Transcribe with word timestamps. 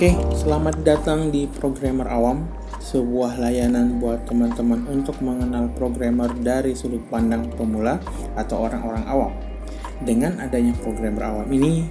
Oke, 0.00 0.16
selamat 0.32 0.80
datang 0.80 1.28
di 1.28 1.44
Programmer 1.44 2.08
Awam, 2.08 2.48
sebuah 2.80 3.36
layanan 3.36 4.00
buat 4.00 4.24
teman-teman 4.24 4.88
untuk 4.88 5.20
mengenal 5.20 5.68
programmer 5.76 6.32
dari 6.40 6.72
sudut 6.72 7.04
pandang 7.12 7.52
pemula 7.52 8.00
atau 8.32 8.64
orang-orang 8.64 9.04
awam. 9.04 9.28
Dengan 10.00 10.40
adanya 10.40 10.72
Programmer 10.80 11.28
Awam 11.28 11.52
ini, 11.52 11.84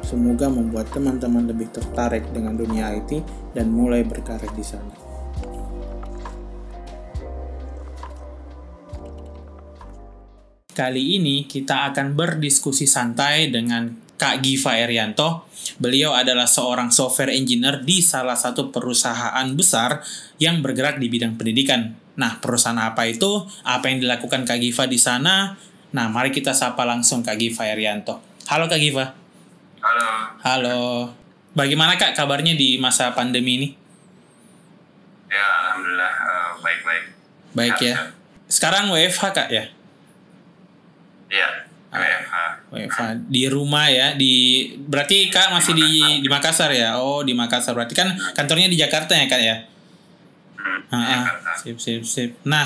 semoga 0.00 0.48
membuat 0.48 0.96
teman-teman 0.96 1.44
lebih 1.44 1.68
tertarik 1.76 2.24
dengan 2.32 2.56
dunia 2.56 2.88
IT 2.96 3.20
dan 3.52 3.68
mulai 3.68 4.00
berkarir 4.00 4.48
di 4.56 4.64
sana. 4.64 4.96
Kali 10.72 11.20
ini 11.20 11.44
kita 11.44 11.92
akan 11.92 12.16
berdiskusi 12.16 12.88
santai 12.88 13.52
dengan 13.52 14.01
Kak 14.22 14.38
Giva 14.38 14.78
Erianto. 14.78 15.50
Beliau 15.82 16.14
adalah 16.14 16.46
seorang 16.46 16.94
software 16.94 17.34
engineer 17.34 17.82
di 17.82 17.98
salah 17.98 18.38
satu 18.38 18.70
perusahaan 18.70 19.42
besar 19.58 19.98
yang 20.38 20.62
bergerak 20.62 21.02
di 21.02 21.10
bidang 21.10 21.34
pendidikan. 21.34 21.98
Nah, 22.14 22.38
perusahaan 22.38 22.78
apa 22.78 23.10
itu? 23.10 23.42
Apa 23.66 23.90
yang 23.90 23.98
dilakukan 23.98 24.46
Kak 24.46 24.62
Giva 24.62 24.86
di 24.86 24.94
sana? 24.94 25.58
Nah, 25.90 26.06
mari 26.06 26.30
kita 26.30 26.54
sapa 26.54 26.86
langsung 26.86 27.26
Kak 27.26 27.34
Giva 27.34 27.66
Erianto. 27.66 28.22
Halo 28.46 28.70
Kak 28.70 28.78
Giva. 28.78 29.10
Halo. 29.82 30.08
Halo. 30.46 30.80
Bagaimana 31.58 31.98
Kak 31.98 32.14
kabarnya 32.14 32.54
di 32.54 32.78
masa 32.78 33.10
pandemi 33.18 33.58
ini? 33.58 33.68
Ya, 35.26 35.46
alhamdulillah 35.66 36.14
uh, 36.22 36.50
baik-baik. 36.62 37.04
Baik 37.58 37.76
ya. 37.82 37.94
Sekarang 38.46 38.86
WFH 38.94 39.24
Kak 39.34 39.48
ya? 39.50 39.66
Iya. 41.26 41.61
WFH 42.72 43.28
di 43.28 43.52
rumah 43.52 43.84
ya 43.92 44.16
di 44.16 44.64
berarti 44.80 45.28
kak 45.28 45.52
masih 45.52 45.76
di 45.76 45.88
di 46.24 46.28
Makassar 46.32 46.72
ya? 46.72 46.96
Oh 46.96 47.20
di 47.20 47.36
Makassar. 47.36 47.76
Berarti 47.76 47.92
kan 47.92 48.16
kantornya 48.32 48.72
di 48.72 48.80
Jakarta 48.80 49.12
ya 49.12 49.28
kak 49.28 49.42
ya? 49.44 49.56
Hmm, 50.88 50.96
Ah, 50.96 51.20
ah. 51.20 51.24
Sip 51.60 51.76
sip 51.76 52.00
sip. 52.08 52.32
Nah 52.48 52.64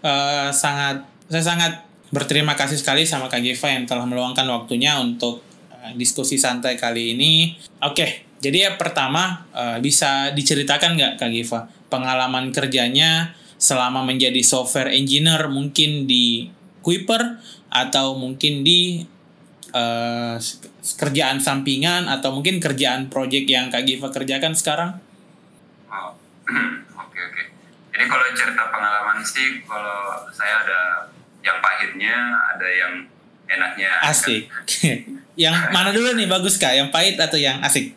eh, 0.00 0.48
sangat 0.56 1.04
saya 1.28 1.44
sangat 1.44 1.72
berterima 2.10 2.56
kasih 2.56 2.80
sekali 2.80 3.04
sama 3.04 3.28
kak 3.28 3.44
Giva 3.44 3.68
yang 3.68 3.84
telah 3.84 4.08
meluangkan 4.08 4.48
waktunya 4.48 4.96
untuk 4.96 5.44
eh, 5.68 5.92
diskusi 6.00 6.40
santai 6.40 6.80
kali 6.80 7.12
ini. 7.12 7.60
Oke 7.84 8.24
jadi 8.40 8.56
ya 8.56 8.70
pertama 8.80 9.44
eh, 9.52 9.78
bisa 9.84 10.32
diceritakan 10.32 10.96
nggak 10.96 11.12
kak 11.20 11.28
Giva 11.28 11.68
pengalaman 11.92 12.56
kerjanya 12.56 13.36
selama 13.60 14.00
menjadi 14.00 14.40
software 14.40 14.88
engineer 14.88 15.52
mungkin 15.52 16.08
di 16.08 16.48
Kuiper 16.80 17.36
atau 17.68 18.16
mungkin 18.16 18.64
di 18.64 19.04
eh, 19.70 20.36
kerjaan 20.98 21.38
sampingan 21.38 22.10
atau 22.10 22.34
mungkin 22.34 22.58
kerjaan 22.58 23.08
project 23.08 23.46
yang 23.46 23.72
Kak 23.72 23.86
Giva 23.86 24.08
kerjakan 24.10 24.52
sekarang? 24.54 24.90
Oh, 25.90 26.14
Oke 27.00 27.18
oke. 27.18 27.42
Jadi 27.90 28.04
kalau 28.06 28.24
cerita 28.32 28.62
pengalaman 28.70 29.18
sih, 29.26 29.66
kalau 29.66 30.24
saya 30.30 30.62
ada 30.62 30.80
yang 31.42 31.58
pahitnya, 31.58 32.16
ada 32.54 32.68
yang 32.68 32.92
enaknya. 33.50 33.90
Asik. 34.06 34.46
yang 35.44 35.54
mana 35.74 35.90
dulu 35.90 36.14
nih 36.14 36.30
bagus 36.30 36.56
Kak? 36.60 36.76
Yang 36.76 36.88
pahit 36.94 37.16
atau 37.18 37.38
yang 37.40 37.58
asik? 37.64 37.92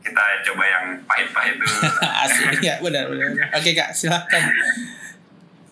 Kita 0.00 0.24
coba 0.48 0.64
yang 0.64 0.84
pahit-pahit 1.04 1.60
dulu. 1.60 1.76
asik 2.24 2.64
ya 2.64 2.80
benar 2.80 3.04
benar. 3.12 3.28
benar. 3.36 3.48
Oke 3.60 3.70
Kak 3.76 3.92
silahkan. 3.92 4.42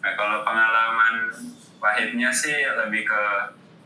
Nah, 0.04 0.12
kalau 0.14 0.44
pengalaman 0.44 1.32
pahitnya 1.80 2.30
sih 2.30 2.66
lebih 2.66 3.08
ke 3.08 3.22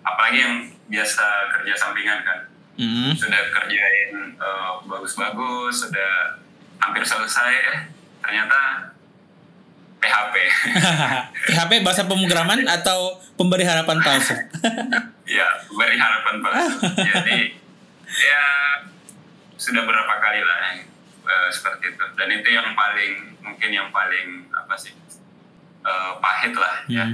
apalagi 0.05 0.39
yang 0.41 0.57
biasa 0.91 1.25
kerja 1.59 1.75
sampingan 1.77 2.21
kan. 2.25 2.41
Hmm. 2.81 3.13
Sudah 3.13 3.41
kerjain 3.53 4.35
eh, 4.41 4.71
bagus-bagus, 4.89 5.89
sudah 5.89 6.41
hampir 6.81 7.05
selesai, 7.05 7.53
eh, 7.53 7.81
ternyata 8.25 8.91
PHP. 10.01 10.35
PHP 11.53 11.73
bahasa 11.87 12.09
pemrograman 12.09 12.65
atau 12.65 13.21
pemberi 13.37 13.69
harapan 13.69 14.01
palsu? 14.01 14.33
ya, 15.39 15.49
beri 15.69 15.97
harapan 16.01 16.35
palsu. 16.41 16.77
Jadi 16.97 17.39
ya 18.11 18.45
sudah 19.61 19.85
berapa 19.85 20.15
kali 20.19 20.41
lah 20.41 20.59
eh, 20.81 21.49
seperti 21.53 21.93
itu. 21.93 22.05
Dan 22.17 22.29
itu 22.33 22.49
yang 22.49 22.73
paling 22.73 23.37
mungkin 23.45 23.71
yang 23.71 23.89
paling 23.93 24.49
apa 24.57 24.75
sih 24.81 24.97
eh, 25.85 26.13
pahit 26.19 26.57
lah 26.57 26.75
ya. 26.89 27.07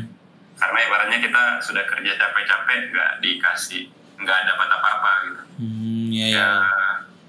Karena 0.57 0.79
ibaratnya 0.89 1.19
kita 1.21 1.43
sudah 1.61 1.85
kerja 1.85 2.13
capek-capek 2.17 2.79
nggak 2.93 3.13
dikasih 3.21 3.93
nggak 4.17 4.41
dapat 4.49 4.69
apa-apa 4.73 5.11
gitu. 5.29 5.43
Hmm, 5.61 6.09
ya, 6.13 6.27
ya. 6.33 6.49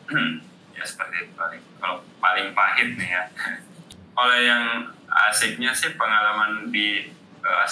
Ya, 0.77 0.79
ya 0.79 0.83
seperti 0.87 1.25
itu 1.27 1.33
paling. 1.35 1.61
Kalau 1.81 2.05
paling 2.21 2.47
pahit 2.55 2.95
nih 2.95 3.09
ya. 3.11 3.23
Kalau 4.17 4.37
yang 4.39 4.63
asiknya 5.07 5.73
sih 5.73 5.97
pengalaman 5.99 6.69
di 6.71 7.09
eh, 7.43 7.67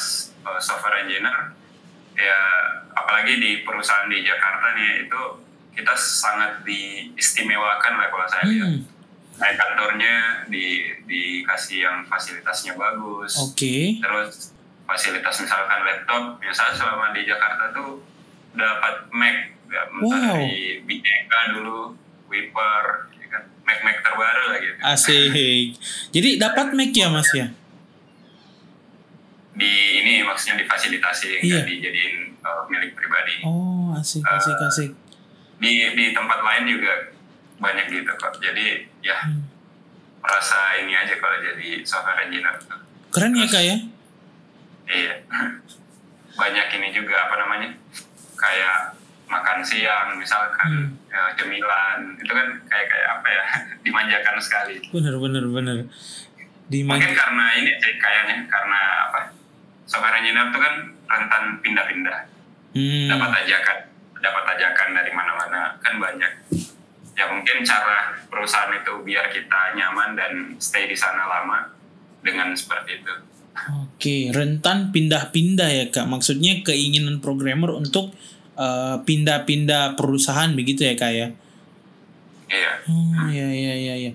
software 0.59 1.05
engineer 1.05 1.53
ya 2.15 2.39
apalagi 2.95 3.37
di 3.37 3.51
perusahaan 3.67 4.07
di 4.07 4.23
Jakarta 4.23 4.71
nih 4.73 4.91
itu 5.07 5.21
kita 5.75 5.91
sangat 5.99 6.63
diistimewakan 6.63 7.93
lah 7.99 8.07
kalau 8.07 8.27
saya 8.31 8.43
lihat. 8.47 8.71
Hmm, 8.71 8.81
Kayak 9.35 9.55
kantornya 9.59 10.15
di 10.47 10.95
dikasih 11.03 11.83
yang 11.83 11.97
fasilitasnya 12.07 12.79
bagus. 12.79 13.35
Oke. 13.35 13.99
Terus 13.99 14.54
fasilitas 14.85 15.35
misalkan 15.39 15.79
laptop, 15.81 16.23
misalnya 16.39 16.75
selama 16.75 17.09
di 17.11 17.21
Jakarta 17.23 17.69
tuh 17.71 17.99
dapat 18.53 18.95
Mac, 19.09 19.35
ya, 19.67 19.81
Wow. 19.91 20.37
dari 20.37 20.79
Bineka 20.81 21.39
dulu, 21.51 21.97
Wiper, 22.25 22.83
ya 23.13 23.27
kan, 23.27 23.43
Mac-Mac 23.61 23.97
terbaru 23.99 24.43
lah 24.47 24.57
gitu. 24.57 24.77
Asik. 24.79 25.67
Jadi 26.09 26.29
dapat 26.37 26.71
Mac 26.71 26.91
ya 26.91 27.07
Mas 27.09 27.29
ya? 27.31 27.47
Di 29.55 29.71
ini 29.97 30.19
maksudnya 30.21 30.59
difasilitasi, 30.59 31.39
Iya. 31.39 31.63
nggak 31.63 31.65
dijadiin 31.65 32.15
uh, 32.41 32.63
milik 32.67 32.91
pribadi. 32.91 33.39
Oh 33.41 33.95
asik 33.95 34.19
asik 34.21 34.59
asik. 34.61 34.91
Di 35.57 35.71
di 35.95 36.05
tempat 36.11 36.43
lain 36.43 36.67
juga 36.67 36.91
banyak 37.57 37.87
gitu 37.87 38.11
kok. 38.13 38.35
Jadi 38.37 38.83
ya 38.99 39.15
Hmm. 39.23 39.47
merasa 40.19 40.75
ini 40.75 40.91
aja 40.91 41.15
kalau 41.15 41.39
jadi 41.39 41.79
software 41.81 42.27
engineer. 42.27 42.51
Keren 43.09 43.31
ya 43.31 43.47
kak 43.47 43.63
ya? 43.63 43.77
Iya. 44.85 45.13
Banyak 46.35 46.67
ini 46.75 46.87
juga 46.91 47.15
apa 47.25 47.35
namanya? 47.37 47.69
Kayak 48.35 48.99
makan 49.25 49.59
siang 49.61 50.13
misalkan 50.15 50.69
Hmm. 50.69 50.89
ya, 51.09 51.33
cemilan 51.33 52.13
itu 52.15 52.29
kan 52.29 52.47
kayak 52.69 52.85
kayak 52.85 53.09
apa 53.09 53.27
ya 53.27 53.43
dimanjakan 53.85 54.37
sekali. 54.37 54.77
Bener 54.91 55.15
bener 55.17 55.45
bener. 55.47 55.77
Di 56.65 56.81
Mungkin 56.81 57.13
karena 57.13 57.45
ini 57.55 57.71
sih 57.77 57.93
kayaknya 57.95 58.45
karena 58.45 58.79
apa? 59.09 59.21
Software 59.85 60.17
engineer 60.17 60.49
itu 60.49 60.59
kan 60.59 60.73
rentan 61.05 61.43
pindah-pindah. 61.61 62.19
Hmm. 62.75 63.07
Dapat 63.07 63.31
ajakan, 63.45 63.77
dapat 64.19 64.43
ajakan 64.57 64.89
dari 64.93 65.11
mana-mana 65.13 65.77
kan 65.79 65.95
banyak. 65.95 66.31
Ya 67.15 67.31
mungkin 67.31 67.63
cara 67.63 68.11
perusahaan 68.27 68.75
itu 68.75 68.91
biar 69.01 69.31
kita 69.31 69.71
nyaman 69.73 70.19
dan 70.19 70.31
stay 70.59 70.83
di 70.83 70.97
sana 70.97 71.23
lama 71.23 71.71
dengan 72.19 72.51
seperti 72.51 72.99
itu. 72.99 73.13
Oke, 73.55 74.29
rentan 74.29 74.91
pindah-pindah 74.91 75.69
ya 75.69 75.85
kak. 75.87 76.05
Maksudnya 76.05 76.59
keinginan 76.61 77.19
programmer 77.19 77.71
untuk 77.71 78.11
eh, 78.53 78.95
pindah-pindah 79.01 79.95
perusahaan 79.95 80.51
begitu 80.51 80.83
ya 80.83 80.93
kak 80.93 81.11
ya? 81.11 81.27
Iya. 82.45 82.71
Oh 82.85 83.25
ya 83.27 83.47
ya 83.47 83.73
ya 83.73 83.95
ya. 83.97 84.11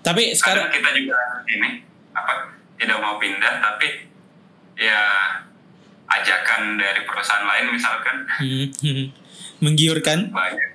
Tapi 0.00 0.32
sekarang 0.32 0.66
Kadang 0.66 0.74
kita 0.74 0.90
juga 0.96 1.16
ini 1.46 1.68
apa 2.10 2.32
tidak 2.74 2.98
mau 2.98 3.16
pindah 3.16 3.60
tapi 3.60 4.08
ya 4.74 5.00
ajakan 6.08 6.80
dari 6.80 7.04
perusahaan 7.04 7.44
lain 7.44 7.66
misalkan 7.70 8.16
Hmm, 8.40 9.12
menggiurkan. 9.60 10.32
banyak 10.32 10.68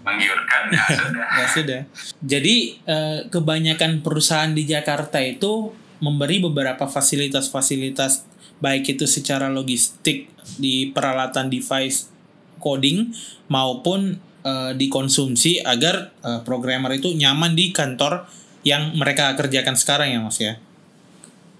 menggiurkan 0.00 0.62
ya 0.72 0.84
sudah 1.04 1.26
Ya 1.28 1.46
sudah. 1.46 1.80
Jadi 2.22 2.56
eh, 2.80 3.18
kebanyakan 3.28 4.00
perusahaan 4.00 4.50
di 4.50 4.64
Jakarta 4.64 5.20
itu 5.20 5.74
memberi 5.98 6.38
beberapa 6.38 6.86
fasilitas-fasilitas 6.86 8.24
baik 8.58 8.98
itu 8.98 9.06
secara 9.06 9.46
logistik 9.46 10.26
di 10.58 10.90
peralatan 10.90 11.46
device 11.46 12.10
coding 12.58 13.10
maupun 13.46 14.18
eh, 14.42 14.72
dikonsumsi 14.74 15.62
agar 15.62 16.10
eh, 16.22 16.40
programmer 16.42 16.94
itu 16.94 17.14
nyaman 17.14 17.54
di 17.54 17.70
kantor 17.70 18.26
yang 18.66 18.94
mereka 18.98 19.32
kerjakan 19.38 19.78
sekarang 19.78 20.10
ya 20.10 20.20
Mas 20.20 20.38
ya. 20.38 20.58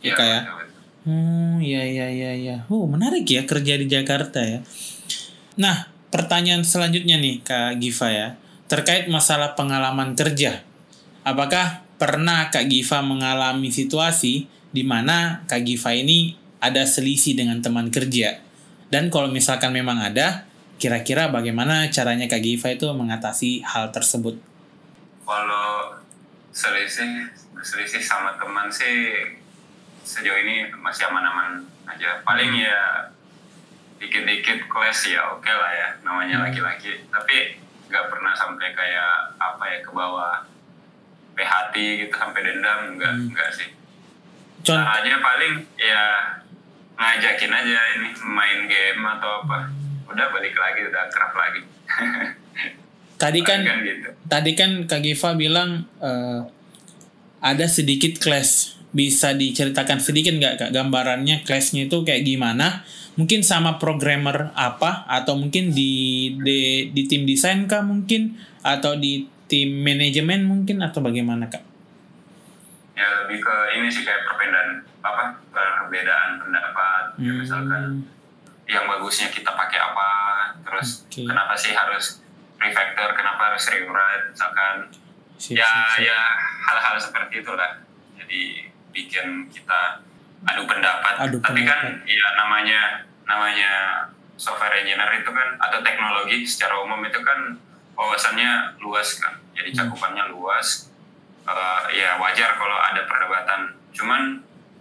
ya, 0.03 0.15
kayak- 0.15 0.45
betul, 0.47 0.59
betul. 0.59 0.67
Hmm, 1.09 1.57
ya 1.65 1.81
ya 1.89 2.07
ya 2.13 2.33
ya. 2.37 2.57
Oh, 2.69 2.85
menarik 2.85 3.25
ya 3.25 3.49
kerja 3.49 3.81
di 3.81 3.89
Jakarta 3.89 4.45
ya. 4.45 4.61
Nah, 5.57 5.89
pertanyaan 6.13 6.67
selanjutnya 6.69 7.17
nih 7.17 7.41
Kak 7.41 7.81
Giva 7.81 8.09
ya, 8.13 8.29
terkait 8.69 9.09
masalah 9.09 9.57
pengalaman 9.57 10.13
kerja. 10.13 10.61
Apakah 11.25 11.81
pernah 11.99 12.49
Kak 12.49 12.71
Giva 12.71 13.03
mengalami 13.03 13.69
situasi 13.75 14.47
di 14.71 14.83
mana 14.87 15.43
Kak 15.51 15.67
Giva 15.67 15.93
ini 15.93 16.39
ada 16.63 16.87
selisih 16.87 17.35
dengan 17.35 17.59
teman 17.61 17.91
kerja? 17.91 18.39
Dan 18.89 19.11
kalau 19.13 19.29
misalkan 19.29 19.75
memang 19.75 20.01
ada, 20.01 20.49
kira-kira 20.79 21.29
bagaimana 21.29 21.91
caranya 21.91 22.31
Kak 22.31 22.41
Giva 22.41 22.73
itu 22.73 22.87
mengatasi 22.89 23.67
hal 23.67 23.91
tersebut? 23.91 24.39
kalau 25.29 25.93
selisih 26.57 27.29
berselisih 27.53 28.01
sama 28.01 28.33
teman 28.41 28.73
sih 28.73 29.13
sejauh 30.01 30.41
ini 30.41 30.73
masih 30.81 31.05
aman-aman 31.13 31.61
aja 31.85 32.25
paling 32.25 32.57
ya 32.57 33.13
dikit-dikit 34.01 34.65
kelas 34.73 35.05
ya 35.05 35.21
oke 35.37 35.45
okay 35.45 35.53
lah 35.53 35.73
ya 35.77 35.89
namanya 36.01 36.41
Hmm. 36.41 36.45
laki-laki 36.49 37.05
tapi 37.13 37.61
nggak 37.93 38.09
pernah 38.09 38.33
sampai 38.33 38.73
kayak 38.73 39.37
apa 39.37 39.65
ya 39.69 39.79
ke 39.85 39.91
bawah 39.93 40.41
PHT 41.39 41.75
gitu 42.03 42.15
sampai 42.15 42.43
dendam 42.43 42.99
nggak 42.99 43.13
Hmm. 43.15 43.31
nggak 43.31 43.51
sih 43.55 43.71
Contoh, 44.67 44.83
caranya 44.83 45.23
paling 45.23 45.55
ya 45.79 46.03
ngajakin 46.99 47.53
aja 47.55 47.81
ini 47.95 48.11
main 48.27 48.67
game 48.67 49.07
atau 49.07 49.47
apa 49.47 49.71
udah 50.11 50.27
balik 50.35 50.59
lagi 50.59 50.83
udah 50.83 51.07
kerap 51.07 51.33
lagi 51.33 51.63
tadi 53.23 53.41
kan 53.47 53.63
Paling 53.63 53.87
gitu 53.87 54.09
tadi 54.27 54.51
kan 54.59 54.71
Kak 54.85 55.01
Giva 55.01 55.31
bilang 55.39 55.87
eh, 56.03 56.43
ada 57.39 57.67
sedikit 57.71 58.19
clash. 58.19 58.75
Bisa 58.89 59.37
diceritakan 59.37 60.01
sedikit 60.01 60.33
nggak 60.33 60.55
kak 60.59 60.71
gambarannya 60.73 61.45
clashnya 61.45 61.87
itu 61.87 62.03
kayak 62.03 62.25
gimana? 62.25 62.83
Mungkin 63.21 63.45
sama 63.45 63.77
programmer 63.77 64.51
apa 64.57 65.05
atau 65.07 65.37
mungkin 65.37 65.71
di 65.77 66.33
di, 66.41 66.89
di 66.91 67.03
tim 67.05 67.29
desain 67.29 67.69
kah 67.69 67.85
mungkin 67.85 68.41
atau 68.65 68.97
di 68.97 69.29
tim 69.49 69.81
manajemen 69.81 70.45
mungkin 70.45 70.79
atau 70.79 71.01
bagaimana 71.01 71.49
kak? 71.49 71.65
ya 72.93 73.07
lebih 73.23 73.39
ke 73.39 73.55
ini 73.73 73.87
sih 73.87 74.03
kayak 74.03 74.27
perbedaan 74.27 74.71
apa 75.01 75.39
perbedaan 75.49 76.31
pendapat 76.37 77.03
ya 77.17 77.31
Hmm. 77.31 77.39
misalkan 77.39 77.85
yang 78.65 78.85
bagusnya 78.85 79.31
kita 79.31 79.49
pakai 79.49 79.79
apa 79.79 80.09
terus 80.61 81.07
Oke. 81.07 81.23
kenapa 81.23 81.55
sih 81.55 81.73
harus 81.73 82.21
refactor 82.57 83.15
kenapa 83.15 83.41
harus 83.49 83.65
rewrite 83.67 84.25
misalkan 84.29 84.75
Sip, 85.37 85.55
ya 85.55 85.63
sip, 85.65 85.87
sip. 85.95 86.03
ya 86.05 86.19
hal-hal 86.65 86.95
seperti 86.99 87.35
itulah 87.39 87.71
jadi 88.13 88.43
bikin 88.91 89.27
kita 89.47 90.03
adu 90.45 90.67
pendapat 90.67 91.15
Adu 91.21 91.39
tapi 91.39 91.63
pendapat. 91.63 91.71
kan 91.71 91.83
ya 92.05 92.27
namanya 92.37 92.81
namanya 93.25 93.71
software 94.35 94.75
engineer 94.77 95.11
itu 95.17 95.31
kan 95.31 95.55
atau 95.57 95.79
teknologi 95.81 96.43
secara 96.43 96.75
umum 96.79 96.99
itu 97.01 97.23
kan 97.23 97.55
wawasannya 97.99 98.79
luas 98.79 99.19
kan 99.19 99.35
jadi 99.53 99.69
Hmm. 99.69 99.79
cakupannya 99.85 100.31
luas. 100.31 100.87
Eh, 101.43 101.83
ya 101.97 102.15
wajar 102.17 102.55
kalau 102.55 102.79
ada 102.79 103.03
perdebatan. 103.03 103.61
Cuman 103.91 104.39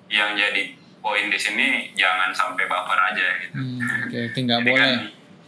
yang 0.07 0.35
jadi 0.35 0.71
poin 0.99 1.25
di 1.25 1.35
sini 1.35 1.67
jangan 1.93 2.29
sampai 2.29 2.63
baper 2.63 2.99
aja 3.01 3.25
gitu. 3.41 3.55
Hmm, 3.55 3.79
oke, 4.05 4.17
oke, 4.27 4.37
nggak 4.37 4.59
Jadi 4.61 4.69
boleh. 4.69 4.83
kan 4.83 4.95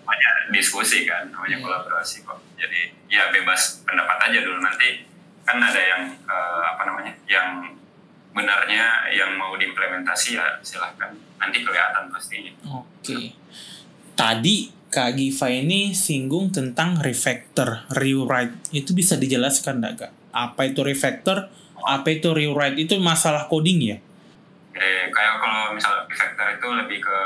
banyak 0.02 0.34
diskusi 0.50 1.06
kan 1.06 1.30
namanya 1.30 1.56
Iya. 1.56 1.62
kolaborasi 1.62 2.24
kok. 2.24 2.40
Jadi 2.56 2.80
ya 3.08 3.30
bebas 3.30 3.84
pendapat 3.84 4.18
aja 4.26 4.40
dulu. 4.42 4.58
Nanti 4.60 5.06
kan 5.44 5.60
ada 5.60 5.78
yang 5.78 6.02
eh, 6.10 6.62
apa 6.66 6.82
namanya 6.84 7.14
yang 7.28 7.70
benarnya 8.32 8.86
yang 9.12 9.36
mau 9.36 9.54
diimplementasi 9.54 10.36
ya 10.36 10.58
silahkan. 10.60 11.12
Nanti 11.38 11.62
kelihatan 11.62 12.08
pastinya. 12.10 12.50
Oke. 12.72 13.36
Tadi 14.16 14.58
Kak 14.90 15.14
Giva 15.14 15.48
ini 15.48 15.94
singgung 15.94 16.50
tentang 16.50 16.98
refactor, 17.00 17.86
rewrite. 17.94 18.58
Itu 18.72 18.92
bisa 18.92 19.16
dijelaskan 19.16 19.78
nggak 19.78 19.94
Kak? 19.96 20.12
Apa 20.32 20.66
itu 20.66 20.82
refactor? 20.82 21.46
Apa 21.80 22.08
itu 22.10 22.34
rewrite? 22.34 22.78
Itu 22.80 22.98
masalah 23.00 23.46
coding 23.46 23.80
ya? 23.86 23.98
eh, 24.72 25.06
kayak 25.10 25.36
kalau 25.38 25.76
misal 25.76 25.92
refactor 26.08 26.56
itu 26.56 26.68
lebih 26.72 27.00
ke 27.00 27.20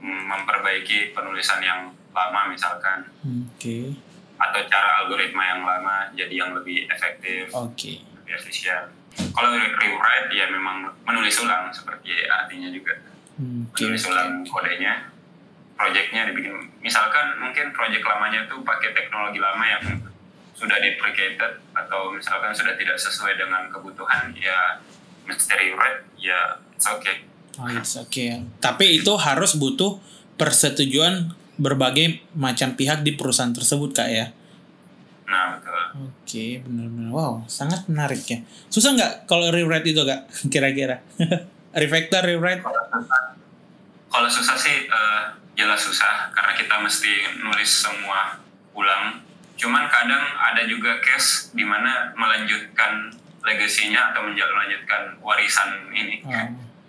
mm, 0.00 0.22
memperbaiki 0.24 1.12
penulisan 1.12 1.60
yang 1.60 1.80
lama 2.08 2.48
misalkan 2.48 3.04
Oke. 3.20 3.92
atau 4.34 4.60
cara 4.64 5.04
algoritma 5.04 5.44
yang 5.44 5.60
lama 5.60 6.08
jadi 6.16 6.32
yang 6.32 6.56
lebih 6.56 6.88
efektif 6.88 7.52
Oke. 7.52 8.00
lebih 8.00 8.32
efisien 8.32 8.88
kalau 9.28 9.52
re- 9.52 9.76
rewrite 9.76 10.32
ya 10.32 10.48
memang 10.48 10.88
menulis 11.04 11.36
ulang 11.38 11.68
seperti 11.68 12.16
artinya 12.24 12.72
juga 12.72 12.96
Hmm, 13.36 13.68
Oke. 13.68 13.84
menulis 13.84 14.04
ulang 14.08 14.40
kodenya 14.48 15.12
projectnya 15.76 16.32
dibikin 16.32 16.56
misalkan 16.80 17.36
mungkin 17.38 17.70
project 17.76 18.02
lamanya 18.02 18.48
tuh 18.48 18.64
pakai 18.64 18.96
teknologi 18.96 19.38
lama 19.38 19.64
yang 19.64 19.84
sudah 20.56 20.80
deprecated 20.80 21.60
atau 21.76 22.16
misalkan 22.16 22.52
sudah 22.56 22.72
tidak 22.80 22.96
sesuai 22.96 23.36
dengan 23.36 23.68
kebutuhan 23.68 24.32
ya 24.32 24.80
mesti 25.28 25.52
rewrite 25.52 26.02
ya 26.16 26.56
it's 26.72 26.88
okay 26.88 27.28
Oh, 27.56 27.72
it's 27.72 27.96
okay. 27.96 28.36
Tapi 28.60 29.00
itu 29.00 29.08
harus 29.16 29.56
butuh 29.56 29.96
persetujuan 30.36 31.32
berbagai 31.56 32.20
macam 32.36 32.76
pihak 32.76 33.00
di 33.00 33.16
perusahaan 33.16 33.52
tersebut 33.52 33.96
Kak 33.96 34.10
ya? 34.12 34.28
nah 35.26 35.58
betul 35.58 35.74
Oke, 36.06 36.62
benar-benar. 36.62 37.10
Wow, 37.10 37.34
sangat 37.50 37.88
menarik 37.90 38.22
ya. 38.28 38.38
Susah 38.70 38.94
nggak 38.94 39.26
kalau 39.26 39.50
rewrite 39.50 39.90
itu 39.90 40.04
kak? 40.06 40.28
Kira-kira. 40.52 41.02
Refactor, 41.74 42.22
rewrite. 42.30 42.62
kalau 44.06 44.28
susah 44.30 44.54
sih 44.54 44.86
eh, 44.86 45.24
jelas 45.56 45.80
susah 45.80 46.30
karena 46.30 46.52
kita 46.54 46.74
mesti 46.78 47.12
nulis 47.40 47.66
semua 47.68 48.36
ulang 48.76 49.24
cuman 49.56 49.88
kadang 49.88 50.20
ada 50.36 50.68
juga 50.68 51.00
case 51.00 51.48
di 51.56 51.64
mana 51.64 52.12
melanjutkan 52.12 53.08
legasinya 53.40 54.12
atau 54.12 54.28
melanjutkan 54.28 55.16
warisan 55.24 55.70
ini 55.96 56.20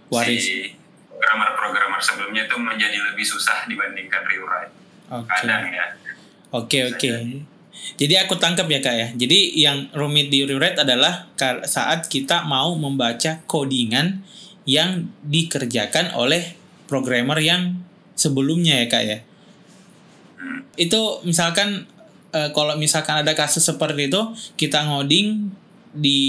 Oh, 0.07 0.19
waris. 0.19 0.43
si 0.43 0.75
programmer-programmer 1.07 1.99
sebelumnya 2.03 2.43
itu 2.45 2.55
menjadi 2.59 2.97
lebih 3.11 3.23
susah 3.23 3.63
dibandingkan 3.65 4.21
rewrite 4.27 4.71
Oke. 5.09 5.27
kadang 5.31 5.71
ya 5.71 5.87
Oke, 6.47 6.79
oke. 6.87 7.11
Jadi 7.99 8.13
aku 8.15 8.39
tangkap 8.39 8.71
ya 8.71 8.79
kak 8.79 8.95
ya. 8.95 9.07
Jadi 9.19 9.59
yang 9.59 9.91
rumit 9.91 10.31
di 10.31 10.47
rewrite 10.47 10.79
adalah 10.79 11.27
saat 11.67 12.07
kita 12.07 12.47
mau 12.47 12.71
membaca 12.79 13.43
codingan 13.43 14.23
yang 14.63 15.11
dikerjakan 15.27 16.15
oleh 16.15 16.55
programmer 16.87 17.35
yang 17.43 17.83
sebelumnya 18.17 18.81
ya 18.81 18.87
kak 18.89 19.03
ya. 19.05 19.17
Itu 20.75 21.21
misalkan 21.23 21.85
eh, 22.33 22.49
kalau 22.51 22.75
misalkan 22.75 23.21
ada 23.21 23.33
kasus 23.33 23.61
seperti 23.61 24.09
itu, 24.09 24.21
kita 24.55 24.85
ngoding 24.85 25.49
di 25.97 26.21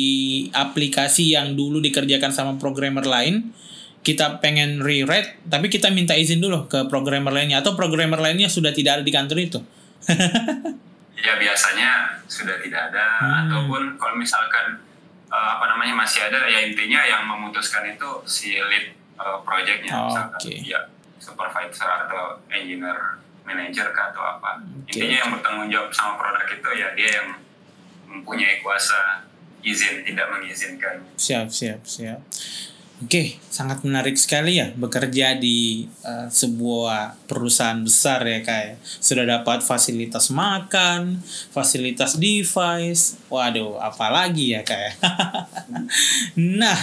aplikasi 0.52 1.36
yang 1.36 1.52
dulu 1.52 1.80
dikerjakan 1.80 2.32
sama 2.32 2.56
programmer 2.56 3.04
lain, 3.04 3.52
kita 4.00 4.40
pengen 4.40 4.80
rewrite, 4.80 5.36
tapi 5.44 5.68
kita 5.68 5.92
minta 5.92 6.16
izin 6.16 6.40
dulu 6.40 6.64
ke 6.64 6.88
programmer 6.88 7.28
lainnya 7.28 7.60
atau 7.60 7.76
programmer 7.76 8.16
lainnya 8.16 8.48
sudah 8.48 8.72
tidak 8.72 9.00
ada 9.00 9.04
di 9.04 9.12
kantor 9.12 9.38
itu. 9.42 9.60
ya 11.18 11.34
biasanya 11.34 12.22
sudah 12.30 12.56
tidak 12.62 12.94
ada 12.94 13.04
Hmm. 13.18 13.50
ataupun 13.50 13.98
kalau 13.98 14.14
misalkan 14.16 14.78
eh, 15.28 15.48
apa 15.58 15.66
namanya 15.68 15.92
masih 15.98 16.24
ada 16.24 16.46
ya 16.46 16.62
intinya 16.62 17.02
yang 17.02 17.26
memutuskan 17.26 17.84
itu 17.84 18.06
si 18.24 18.54
lead 18.56 18.94
eh, 19.18 19.38
projectnya 19.42 19.92
Oh, 19.92 20.06
misalkan 20.08 20.38
oke. 20.40 20.54
ya 20.62 20.80
supervisor 21.18 22.08
atau 22.08 22.38
engineer 22.50 23.18
manager 23.44 23.90
kah 23.96 24.12
atau 24.12 24.22
apa 24.38 24.60
Oke, 24.60 24.98
intinya 24.98 25.08
oke. 25.08 25.20
yang 25.20 25.30
bertanggung 25.36 25.68
jawab 25.72 25.90
sama 25.94 26.12
produk 26.20 26.46
itu 26.48 26.70
ya 26.76 26.88
dia 26.94 27.10
yang 27.22 27.28
mempunyai 28.08 28.60
kuasa 28.64 29.24
izin 29.60 30.06
tidak 30.06 30.26
mengizinkan 30.32 31.02
Siap, 31.18 31.50
siap, 31.50 31.82
siap. 31.84 32.20
Oke, 32.98 33.38
sangat 33.46 33.86
menarik 33.86 34.18
sekali 34.18 34.58
ya 34.58 34.74
bekerja 34.74 35.38
di 35.38 35.86
eh, 36.02 36.26
sebuah 36.26 37.30
perusahaan 37.30 37.78
besar 37.78 38.26
ya 38.26 38.42
kayak 38.42 38.82
sudah 38.82 39.22
dapat 39.22 39.62
fasilitas 39.62 40.34
makan, 40.34 41.22
fasilitas 41.54 42.18
device. 42.18 43.14
Waduh, 43.30 43.78
apalagi 43.78 44.58
ya 44.58 44.66
kayak. 44.66 44.98
nah, 46.58 46.78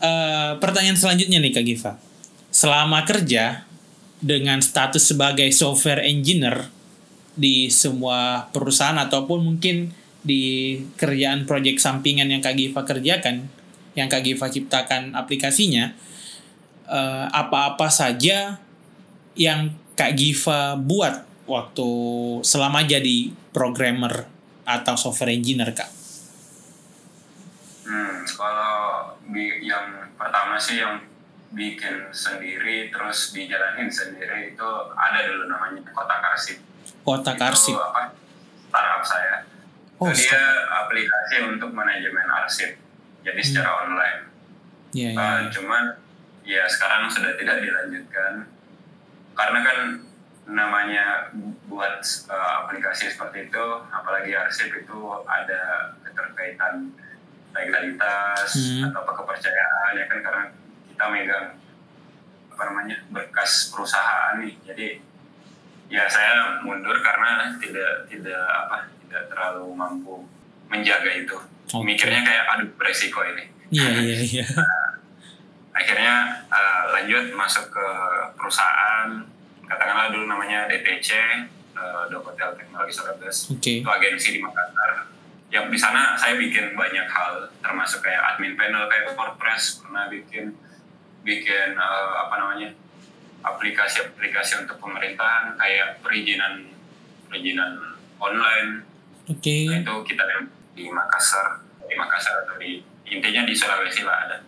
eh, 0.00 0.52
pertanyaan 0.56 0.96
selanjutnya 0.96 1.36
nih 1.36 1.52
Kak 1.52 1.64
Giva. 1.68 1.92
Selama 2.50 3.06
kerja 3.06 3.64
dengan 4.20 4.60
status 4.60 5.14
sebagai 5.14 5.48
software 5.54 6.04
engineer 6.04 6.68
di 7.38 7.72
semua 7.72 8.50
perusahaan 8.52 8.98
ataupun 9.00 9.40
mungkin 9.40 9.96
di 10.20 10.76
kerjaan 11.00 11.48
proyek 11.48 11.80
sampingan 11.80 12.28
yang 12.28 12.44
Kak 12.44 12.58
Giva 12.58 12.84
kerjakan, 12.84 13.48
yang 13.96 14.12
Kak 14.12 14.20
Giva 14.20 14.52
ciptakan 14.52 15.16
aplikasinya, 15.16 15.96
eh, 16.84 17.26
apa-apa 17.32 17.88
saja 17.88 18.60
yang 19.38 19.72
Kak 19.96 20.12
Giva 20.20 20.76
buat 20.76 21.24
waktu 21.48 21.90
selama 22.44 22.84
jadi 22.84 23.32
programmer 23.50 24.28
atau 24.68 24.94
software 24.94 25.32
engineer 25.32 25.72
Kak? 25.72 25.88
Hmm, 27.88 28.22
kalau 28.28 29.16
yang 29.64 30.12
pertama 30.14 30.60
sih 30.60 30.78
yang 30.78 31.09
bikin 31.50 32.10
sendiri 32.10 32.88
terus 32.88 33.34
dijalanin 33.34 33.90
sendiri 33.90 34.54
itu 34.54 34.68
ada 34.94 35.18
dulu 35.26 35.44
namanya 35.46 35.82
kotak 35.90 36.22
arsip. 36.22 36.58
Kotak 37.02 37.36
Itu 37.36 37.44
arsip. 37.44 37.74
apa? 37.74 38.14
Startup 38.70 39.02
saya. 39.02 39.36
Oh, 40.00 40.08
itu 40.08 40.30
dia 40.30 40.40
aplikasi 40.80 41.36
untuk 41.44 41.74
manajemen 41.74 42.24
arsip. 42.30 42.78
Jadi 43.20 43.40
secara 43.42 43.84
online. 43.84 44.20
Iya, 44.90 45.08
iya. 45.12 45.18
Uh, 45.18 45.40
cuman 45.50 45.84
ya 46.42 46.64
sekarang 46.66 47.06
sudah 47.06 47.36
tidak 47.36 47.60
dilanjutkan 47.60 48.48
karena 49.36 49.58
kan 49.62 49.78
namanya 50.50 51.30
buat 51.68 52.00
uh, 52.26 52.66
aplikasi 52.66 53.06
seperti 53.06 53.46
itu 53.46 53.64
apalagi 53.86 54.34
arsip 54.34 54.72
itu 54.72 54.98
ada 55.24 55.94
kaitan 56.34 56.90
legalitas 57.52 58.50
Hmm. 58.50 58.88
atau 58.90 59.14
kepercayaan 59.14 59.92
ya 59.94 60.04
kan 60.06 60.18
karena 60.22 60.44
kita 61.00 61.16
megang 61.16 61.56
apa 62.52 62.62
namanya 62.68 62.96
berkas 63.08 63.72
perusahaan 63.72 64.36
nih. 64.36 64.52
Jadi 64.68 65.00
ya 65.88 66.04
saya 66.12 66.60
mundur 66.60 66.92
karena 67.00 67.56
tidak 67.56 68.04
tidak 68.12 68.44
apa 68.44 68.84
tidak 69.08 69.32
terlalu 69.32 69.72
mampu 69.72 70.28
menjaga 70.68 71.08
itu. 71.16 71.40
Oke. 71.72 71.88
mikirnya 71.88 72.20
kayak 72.20 72.44
aduh 72.52 72.68
beresiko 72.76 73.24
ini. 73.24 73.48
Iya 73.72 73.88
iya 73.96 74.16
iya. 74.28 74.46
akhirnya 75.80 76.44
uh, 76.52 76.92
lanjut 76.92 77.32
masuk 77.32 77.72
ke 77.72 77.86
perusahaan. 78.36 79.24
Katakanlah 79.64 80.12
dulu 80.12 80.28
namanya 80.28 80.68
DTC 80.68 81.16
uh, 81.80 82.12
Dokotel 82.12 82.60
Teknologi 82.60 82.92
Service 82.92 83.48
Oke. 83.48 83.80
itu 83.80 83.88
agensi 83.88 84.36
di 84.36 84.40
Makassar. 84.44 85.08
Yang 85.48 85.64
di 85.72 85.78
sana 85.80 86.12
saya 86.20 86.36
bikin 86.36 86.76
banyak 86.76 87.08
hal 87.08 87.48
termasuk 87.64 88.04
kayak 88.04 88.36
admin 88.36 88.52
panel 88.52 88.84
kayak 88.84 89.16
WordPress 89.16 89.80
pernah 89.80 90.04
bikin 90.12 90.52
bikin 91.24 91.76
uh, 91.76 92.12
apa 92.26 92.34
namanya 92.40 92.70
aplikasi-aplikasi 93.40 94.66
untuk 94.66 94.76
pemerintahan 94.80 95.56
kayak 95.56 96.00
perizinan 96.04 96.68
perizinan 97.28 97.96
online 98.20 98.84
Oke. 99.30 99.70
Nah, 99.70 99.78
itu 99.78 99.94
kita 100.10 100.26
di 100.74 100.90
Makassar 100.90 101.62
di 101.86 101.94
Makassar 101.94 102.44
atau 102.44 102.58
di 102.58 102.82
intinya 103.06 103.46
di 103.46 103.54
Sulawesi 103.54 104.02
lah 104.02 104.18
ada 104.26 104.38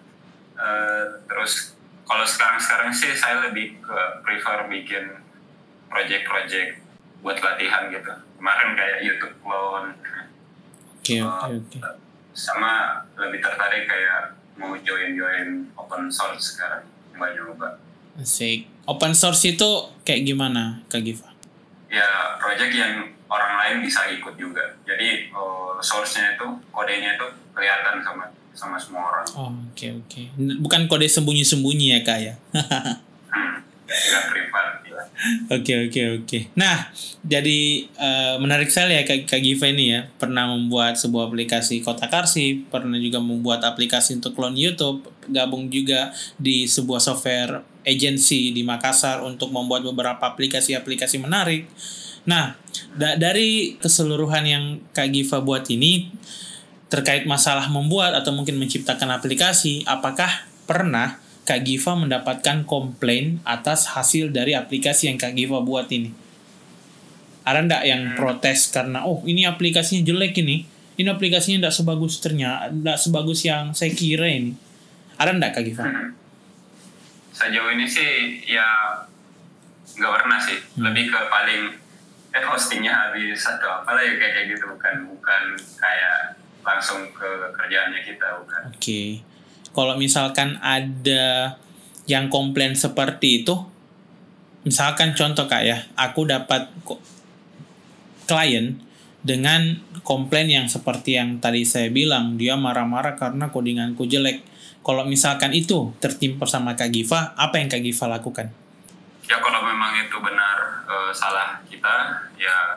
Eh, 0.62 1.06
terus 1.26 1.74
kalau 2.06 2.22
sekarang 2.22 2.60
sekarang 2.62 2.90
sih 2.94 3.10
saya 3.18 3.50
lebih 3.50 3.82
ke 3.82 3.98
prefer 4.22 4.68
bikin 4.70 5.18
project-project 5.90 6.78
buat 7.18 7.38
latihan 7.42 7.90
gitu 7.90 8.12
kemarin 8.38 8.68
kayak 8.78 8.98
YouTube 9.02 9.36
clone 9.42 9.94
Oke 11.02 11.18
oke 11.18 11.50
oke. 11.58 11.78
sama 12.30 13.02
lebih 13.18 13.42
tertarik 13.42 13.90
kayak 13.90 14.38
mau 14.54 14.76
join-join 14.76 15.49
open 15.75 16.09
source 16.09 16.54
sekarang 16.54 16.85
banyak 17.12 17.40
nyoba 17.40 17.78
Asik. 18.12 18.68
Open 18.85 19.14
source 19.14 19.47
itu 19.47 19.68
kayak 20.02 20.26
gimana 20.26 20.85
Kak 20.87 21.00
Giva? 21.00 21.32
ya 21.88 22.09
project 22.40 22.73
yang 22.73 23.04
orang 23.28 23.52
lain 23.61 23.76
bisa 23.85 24.09
ikut 24.09 24.32
juga 24.35 24.64
jadi 24.82 25.28
eh, 25.28 25.73
source-nya 25.78 26.37
itu 26.37 26.47
kodenya 26.68 27.16
itu 27.16 27.26
kelihatan 27.52 28.00
sama 28.00 28.25
sama 28.52 28.76
semua 28.76 29.09
orang 29.09 29.25
Oh, 29.32 29.49
oke 29.49 29.87
oke. 30.04 30.23
N- 30.37 30.61
Bukan 30.61 30.85
kode 30.85 31.09
sembunyi-sembunyi 31.09 31.97
ya 31.97 32.00
kak 32.04 32.18
ya? 32.21 32.35
hmm, 33.32 33.56
privat. 34.28 34.81
Oke 35.54 35.86
oke 35.86 36.02
oke. 36.18 36.38
Nah, 36.58 36.90
jadi 37.22 37.86
eh, 37.86 38.34
menarik 38.42 38.66
sekali 38.74 38.98
ya 38.98 39.06
Kak, 39.06 39.38
Giva 39.38 39.70
ini 39.70 39.94
ya. 39.94 40.00
Pernah 40.18 40.50
membuat 40.50 40.98
sebuah 40.98 41.30
aplikasi 41.30 41.78
kotak 41.78 42.10
arsip, 42.10 42.66
pernah 42.74 42.98
juga 42.98 43.22
membuat 43.22 43.62
aplikasi 43.62 44.18
untuk 44.18 44.34
clone 44.34 44.58
YouTube, 44.58 45.06
gabung 45.30 45.70
juga 45.70 46.10
di 46.42 46.66
sebuah 46.66 46.98
software 46.98 47.62
agency 47.86 48.50
di 48.50 48.66
Makassar 48.66 49.22
untuk 49.22 49.54
membuat 49.54 49.86
beberapa 49.86 50.34
aplikasi-aplikasi 50.34 51.22
menarik. 51.22 51.70
Nah, 52.26 52.58
da- 52.98 53.14
dari 53.14 53.78
keseluruhan 53.78 54.42
yang 54.42 54.64
Kak 54.90 55.06
Giva 55.14 55.38
buat 55.38 55.66
ini 55.70 56.10
terkait 56.90 57.24
masalah 57.30 57.70
membuat 57.70 58.12
atau 58.18 58.34
mungkin 58.34 58.58
menciptakan 58.58 59.16
aplikasi, 59.16 59.86
apakah 59.86 60.50
pernah 60.66 61.21
Kak 61.42 61.66
Giva 61.66 61.99
mendapatkan 61.99 62.62
komplain 62.62 63.42
atas 63.42 63.90
hasil 63.90 64.30
dari 64.30 64.54
aplikasi 64.54 65.11
yang 65.11 65.18
Kak 65.18 65.34
Giva 65.34 65.58
buat 65.58 65.90
ini? 65.90 66.14
Ada 67.42 67.66
ndak 67.66 67.82
yang 67.82 68.02
protes 68.14 68.70
karena 68.70 69.02
oh 69.02 69.26
ini 69.26 69.42
aplikasinya 69.42 70.06
jelek 70.06 70.38
ini, 70.38 70.62
ini 70.94 71.08
aplikasinya 71.11 71.66
ndak 71.66 71.75
sebagus 71.75 72.22
ternyata, 72.22 72.70
ndak 72.70 72.94
sebagus 72.94 73.42
yang 73.42 73.75
saya 73.75 73.90
kira 73.90 74.30
ini. 74.30 74.54
Ada 75.18 75.34
ndak 75.34 75.58
Kak 75.58 75.64
Giva? 75.66 75.84
Hmm. 75.87 76.11
sejauh 77.32 77.72
ini 77.72 77.88
sih 77.88 78.44
ya 78.44 78.92
nggak 79.96 80.12
pernah 80.20 80.37
sih 80.37 80.61
lebih 80.76 81.08
ke 81.08 81.16
paling 81.32 81.72
eh 82.32 82.44
hostingnya 82.44 82.92
habis 82.92 83.40
atau 83.44 83.80
apalah 83.80 84.04
ya 84.04 84.20
kayak 84.20 84.52
gitu 84.52 84.68
bukan 84.68 85.08
bukan 85.08 85.42
kayak 85.80 86.37
langsung 86.61 87.08
ke 87.12 87.28
kerjaannya 87.56 88.00
kita 88.04 88.40
bukan 88.44 88.62
Oke. 88.68 89.25
Kalau 89.72 89.96
misalkan 89.96 90.60
ada 90.60 91.56
yang 92.04 92.28
komplain 92.28 92.76
seperti 92.76 93.44
itu, 93.44 93.56
misalkan 94.68 95.16
contoh 95.16 95.48
kak 95.48 95.64
ya, 95.64 95.88
aku 95.96 96.28
dapat 96.28 96.68
klien 98.28 98.76
dengan 99.24 99.80
komplain 100.04 100.50
yang 100.50 100.66
seperti 100.68 101.16
yang 101.16 101.40
tadi 101.40 101.64
saya 101.64 101.88
bilang, 101.88 102.36
dia 102.36 102.58
marah-marah 102.58 103.16
karena 103.16 103.48
codinganku 103.48 104.04
jelek. 104.04 104.44
Kalau 104.82 105.06
misalkan 105.06 105.54
itu 105.54 105.94
tertimpa 106.02 106.42
sama 106.42 106.74
Kak 106.74 106.90
Giva, 106.90 107.38
apa 107.38 107.62
yang 107.62 107.70
Kak 107.70 107.86
Giva 107.86 108.10
lakukan? 108.10 108.50
ya 109.32 109.38
kalau 109.38 109.62
memang 109.62 109.96
itu 110.02 110.16
benar 110.18 110.84
eh, 110.90 111.12
salah 111.14 111.62
kita 111.64 111.94
ya 112.36 112.76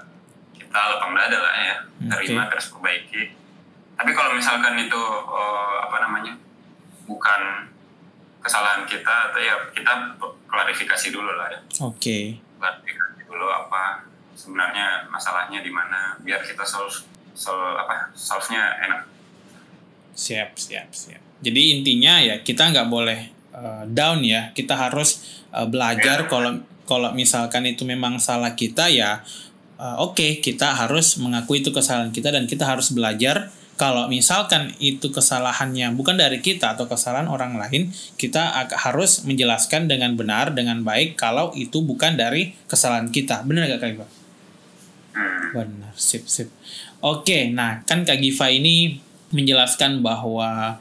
kita 0.54 0.80
lapang 0.96 1.18
dada 1.18 1.38
lah 1.42 1.54
ya 1.58 1.76
terima 2.16 2.46
terus 2.48 2.70
perbaiki 2.70 3.34
tapi 3.96 4.12
kalau 4.14 4.32
misalkan 4.38 4.78
itu 4.78 5.02
eh, 5.26 5.78
apa 5.90 5.98
namanya 6.06 6.34
bukan 7.06 7.42
kesalahan 8.42 8.86
kita 8.86 9.32
atau 9.32 9.42
ya 9.42 9.58
kita 9.74 10.14
klarifikasi 10.46 11.08
dulu 11.10 11.34
lah 11.34 11.50
ya 11.50 11.60
Oke. 11.82 12.38
klarifikasi 12.62 13.22
dulu 13.26 13.48
apa 13.50 14.06
sebenarnya 14.38 15.10
masalahnya 15.10 15.66
di 15.66 15.72
mana 15.74 16.14
biar 16.22 16.46
kita 16.46 16.62
solve 16.62 16.94
solve 17.34 17.74
apa 17.78 18.14
solve-nya 18.14 18.62
enak 18.86 19.02
Siap, 20.16 20.56
siap, 20.56 20.96
siap. 20.96 21.20
Jadi 21.44 21.76
intinya 21.76 22.24
ya 22.24 22.40
kita 22.40 22.72
nggak 22.72 22.88
boleh 22.88 23.20
uh, 23.52 23.84
down 23.84 24.24
ya. 24.24 24.56
Kita 24.56 24.80
harus 24.80 25.44
uh, 25.52 25.68
belajar 25.68 26.32
kalau 26.32 26.64
kalau 26.88 27.12
misalkan 27.12 27.68
itu 27.68 27.84
memang 27.84 28.16
salah 28.16 28.56
kita 28.56 28.88
ya 28.88 29.20
uh, 29.76 30.00
oke 30.00 30.40
kita 30.40 30.72
harus 30.72 31.20
mengakui 31.20 31.60
itu 31.60 31.76
kesalahan 31.76 32.16
kita 32.16 32.32
dan 32.32 32.48
kita 32.48 32.64
harus 32.64 32.96
belajar 32.96 33.52
kalau 33.76 34.08
misalkan 34.08 34.72
itu 34.80 35.12
kesalahannya 35.12 35.92
bukan 36.00 36.16
dari 36.16 36.40
kita 36.40 36.80
atau 36.80 36.88
kesalahan 36.88 37.28
orang 37.28 37.60
lain, 37.60 37.92
kita 38.16 38.72
harus 38.72 39.28
menjelaskan 39.28 39.92
dengan 39.92 40.16
benar 40.16 40.56
dengan 40.56 40.80
baik 40.80 41.20
kalau 41.20 41.52
itu 41.52 41.84
bukan 41.84 42.16
dari 42.16 42.56
kesalahan 42.72 43.12
kita. 43.12 43.44
Benar 43.44 43.68
gak 43.68 43.84
Kak 43.84 43.90
Giva? 43.92 44.08
hmm. 45.16 45.52
Benar, 45.56 45.94
sip 46.00 46.24
sip. 46.28 46.48
Oke, 47.04 47.52
nah 47.52 47.84
kan 47.84 48.08
Kak 48.08 48.20
Giva 48.24 48.48
ini 48.48 49.00
menjelaskan 49.36 50.00
bahwa 50.00 50.80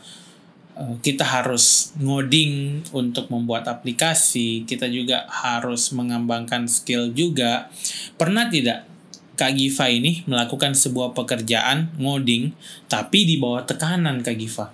eh, 0.78 0.94
kita 1.02 1.26
harus 1.26 1.90
ngoding 1.98 2.86
untuk 2.94 3.26
membuat 3.26 3.66
aplikasi, 3.66 4.62
kita 4.70 4.86
juga 4.86 5.26
harus 5.26 5.90
mengembangkan 5.90 6.70
skill 6.70 7.10
juga. 7.10 7.70
Pernah 8.14 8.46
tidak 8.46 8.93
Kak 9.34 9.52
Giva 9.58 9.90
ini 9.90 10.22
melakukan 10.30 10.74
sebuah 10.74 11.12
pekerjaan 11.14 11.94
ngoding 11.98 12.54
tapi 12.86 13.26
di 13.26 13.36
bawah 13.38 13.66
tekanan 13.66 14.22
Kak 14.22 14.36
Giva? 14.38 14.70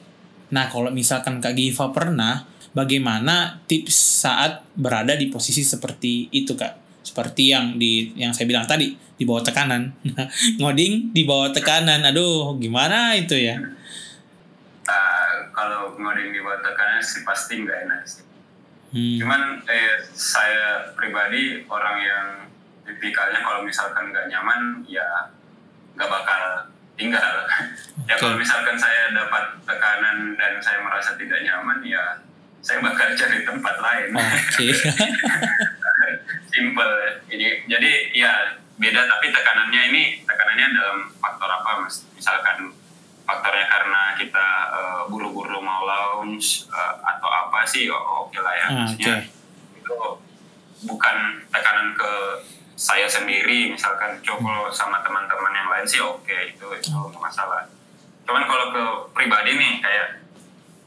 Nah, 0.51 0.67
kalau 0.69 0.91
misalkan 0.93 1.39
Kak 1.39 1.57
Giva 1.57 1.95
pernah, 1.95 2.45
bagaimana 2.75 3.63
tips 3.71 4.23
saat 4.27 4.67
berada 4.75 5.15
di 5.15 5.31
posisi 5.31 5.63
seperti 5.63 6.29
itu, 6.35 6.59
Kak? 6.59 7.05
Seperti 7.07 7.55
yang 7.55 7.81
di 7.81 8.13
yang 8.19 8.35
saya 8.37 8.45
bilang 8.51 8.67
tadi, 8.67 8.93
di 8.93 9.25
bawah 9.25 9.41
tekanan. 9.47 9.95
Ngoding 10.61 11.15
di 11.15 11.23
bawah 11.25 11.55
tekanan. 11.55 12.03
Aduh, 12.05 12.59
gimana 12.59 13.15
itu 13.17 13.39
ya? 13.39 13.57
Ah, 14.91 15.49
kalau 15.55 15.95
ngoding 15.95 16.35
di 16.35 16.41
bawah 16.43 16.59
tekanan 16.61 16.99
sih 16.99 17.23
pasti 17.23 17.63
nggak 17.63 17.79
enak 17.87 18.03
sih 18.05 18.31
Hmm. 18.91 19.23
cuman 19.23 19.43
eh, 19.71 20.03
saya 20.11 20.91
pribadi 20.99 21.63
orang 21.71 21.97
yang 22.03 22.27
tipikalnya 22.91 23.41
kalau 23.41 23.63
misalkan 23.63 24.11
nggak 24.11 24.27
nyaman 24.27 24.83
ya 24.91 25.07
nggak 25.95 26.11
bakal 26.11 26.43
tinggal. 26.99 27.35
Ya 28.09 28.19
kalau 28.19 28.35
misalkan 28.35 28.75
saya 28.75 29.15
dapat 29.15 29.55
tekanan 29.63 30.35
dan 30.35 30.59
saya 30.59 30.83
merasa 30.83 31.15
tidak 31.15 31.47
nyaman 31.47 31.79
ya 31.87 32.19
saya 32.59 32.83
bakal 32.83 33.07
cari 33.21 33.47
tempat 33.47 33.77
lain. 33.79 34.09
Oke. 34.19 34.67
simple. 36.53 36.95
Jadi 37.31 37.47
jadi 37.71 37.91
ya 38.11 38.33
beda 38.81 39.07
tapi 39.07 39.31
tekanannya 39.31 39.83
ini 39.95 40.03
tekanannya 40.27 40.67
dalam 40.75 40.99
faktor 41.23 41.47
apa 41.47 41.87
mas? 41.87 42.03
Misalkan 42.19 42.75
faktornya 43.23 43.67
karena 43.71 44.03
kita 44.19 44.47
eh, 44.75 45.03
buru-buru 45.07 45.63
mau 45.63 45.87
launch 45.87 46.67
eh, 46.67 46.95
atau 46.99 47.31
apa 47.31 47.63
sih 47.63 47.87
oh, 47.87 48.27
oke 48.27 48.39
lah 48.43 48.55
ya 48.59 48.67
Ah, 48.67 48.73
maksudnya 48.83 49.15
oke. 49.23 49.79
itu 49.79 49.99
bukan 50.91 51.17
tekanan 51.55 51.95
ke 51.95 52.13
saya 52.81 53.05
sendiri 53.05 53.77
misalkan 53.77 54.17
coba 54.25 54.73
sama 54.73 55.05
teman-teman 55.05 55.53
yang 55.53 55.69
lain 55.69 55.85
sih 55.85 56.01
oke 56.01 56.33
itu 56.33 56.65
itu 56.81 56.89
nggak 56.89 57.21
masalah. 57.21 57.69
Cuman 58.25 58.49
kalau 58.49 58.73
ke 58.73 58.85
pribadi 59.13 59.53
nih 59.61 59.85
kayak 59.85 60.09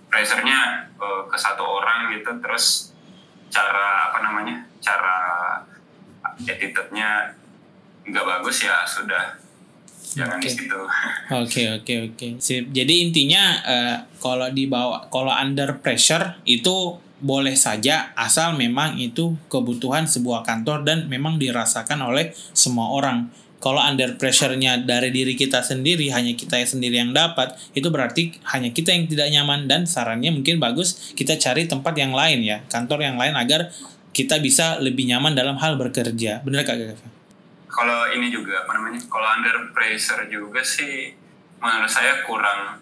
pressure-nya 0.09 0.89
eh, 0.89 1.21
ke 1.29 1.37
satu 1.37 1.61
orang 1.61 2.09
gitu 2.17 2.33
terus 2.41 2.89
cara 3.53 4.09
apa 4.09 4.25
namanya 4.25 4.65
cara 4.81 5.17
attitude-nya 6.41 7.37
nggak 8.09 8.25
bagus 8.25 8.65
ya 8.65 8.81
sudah 8.89 9.37
jangan 10.17 10.41
di 10.41 10.49
situ 10.49 10.79
Oke 11.29 11.77
oke 11.77 11.93
oke. 12.09 12.27
Sip. 12.41 12.73
Jadi 12.73 13.05
intinya 13.05 13.61
eh, 13.69 13.97
kalau 14.17 14.49
dibawa 14.49 15.13
kalau 15.13 15.29
under 15.29 15.77
pressure 15.77 16.41
itu 16.49 16.97
boleh 17.23 17.55
saja 17.55 18.11
asal 18.19 18.59
memang 18.59 18.99
itu 18.99 19.39
kebutuhan 19.47 20.03
sebuah 20.03 20.43
kantor 20.43 20.83
dan 20.83 21.07
memang 21.07 21.39
dirasakan 21.39 22.03
oleh 22.03 22.35
semua 22.51 22.91
orang. 22.91 23.31
Kalau 23.63 23.79
under 23.79 24.19
pressure-nya 24.19 24.83
dari 24.83 25.07
diri 25.07 25.39
kita 25.39 25.63
sendiri, 25.63 26.11
hanya 26.11 26.35
kita 26.35 26.59
sendiri 26.67 26.99
yang 26.99 27.15
dapat, 27.15 27.55
itu 27.71 27.87
berarti 27.87 28.35
hanya 28.51 28.75
kita 28.75 28.91
yang 28.91 29.07
tidak 29.07 29.31
nyaman 29.31 29.71
dan 29.71 29.87
sarannya 29.87 30.35
mungkin 30.35 30.59
bagus 30.59 31.15
kita 31.15 31.39
cari 31.39 31.63
tempat 31.63 31.95
yang 31.95 32.11
lain 32.11 32.43
ya, 32.43 32.59
kantor 32.67 33.07
yang 33.07 33.15
lain 33.15 33.39
agar 33.39 33.71
kita 34.11 34.43
bisa 34.43 34.83
lebih 34.83 35.07
nyaman 35.07 35.31
dalam 35.31 35.55
hal 35.63 35.79
bekerja. 35.79 36.43
Benar 36.43 36.67
Kak 36.67 36.75
Gaga? 36.75 37.23
kalau 37.73 38.05
ini 38.13 38.29
juga 38.29 38.63
apa 38.63 38.77
namanya 38.77 39.01
kalau 39.09 39.25
under 39.25 39.73
pressure 39.73 40.29
juga 40.29 40.61
sih 40.61 41.09
menurut 41.57 41.89
saya 41.89 42.21
kurang 42.29 42.77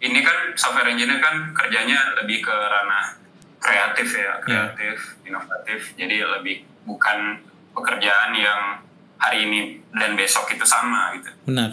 ini 0.00 0.22
kan 0.22 0.54
software 0.54 0.86
engineer 0.94 1.18
kan 1.18 1.50
kerjanya 1.50 2.14
lebih 2.22 2.40
ke 2.40 2.54
ranah 2.54 3.19
kreatif 3.60 4.08
ya 4.10 4.40
kreatif 4.40 4.96
inovatif. 5.22 5.92
Jadi 5.94 6.16
lebih 6.18 6.56
bukan 6.82 7.38
pekerjaan 7.70 8.32
yang 8.32 8.80
hari 9.16 9.44
ini 9.44 9.60
dan 9.92 10.14
besok 10.14 10.48
itu 10.48 10.64
sama 10.64 11.14
gitu. 11.14 11.30
Benar. 11.46 11.70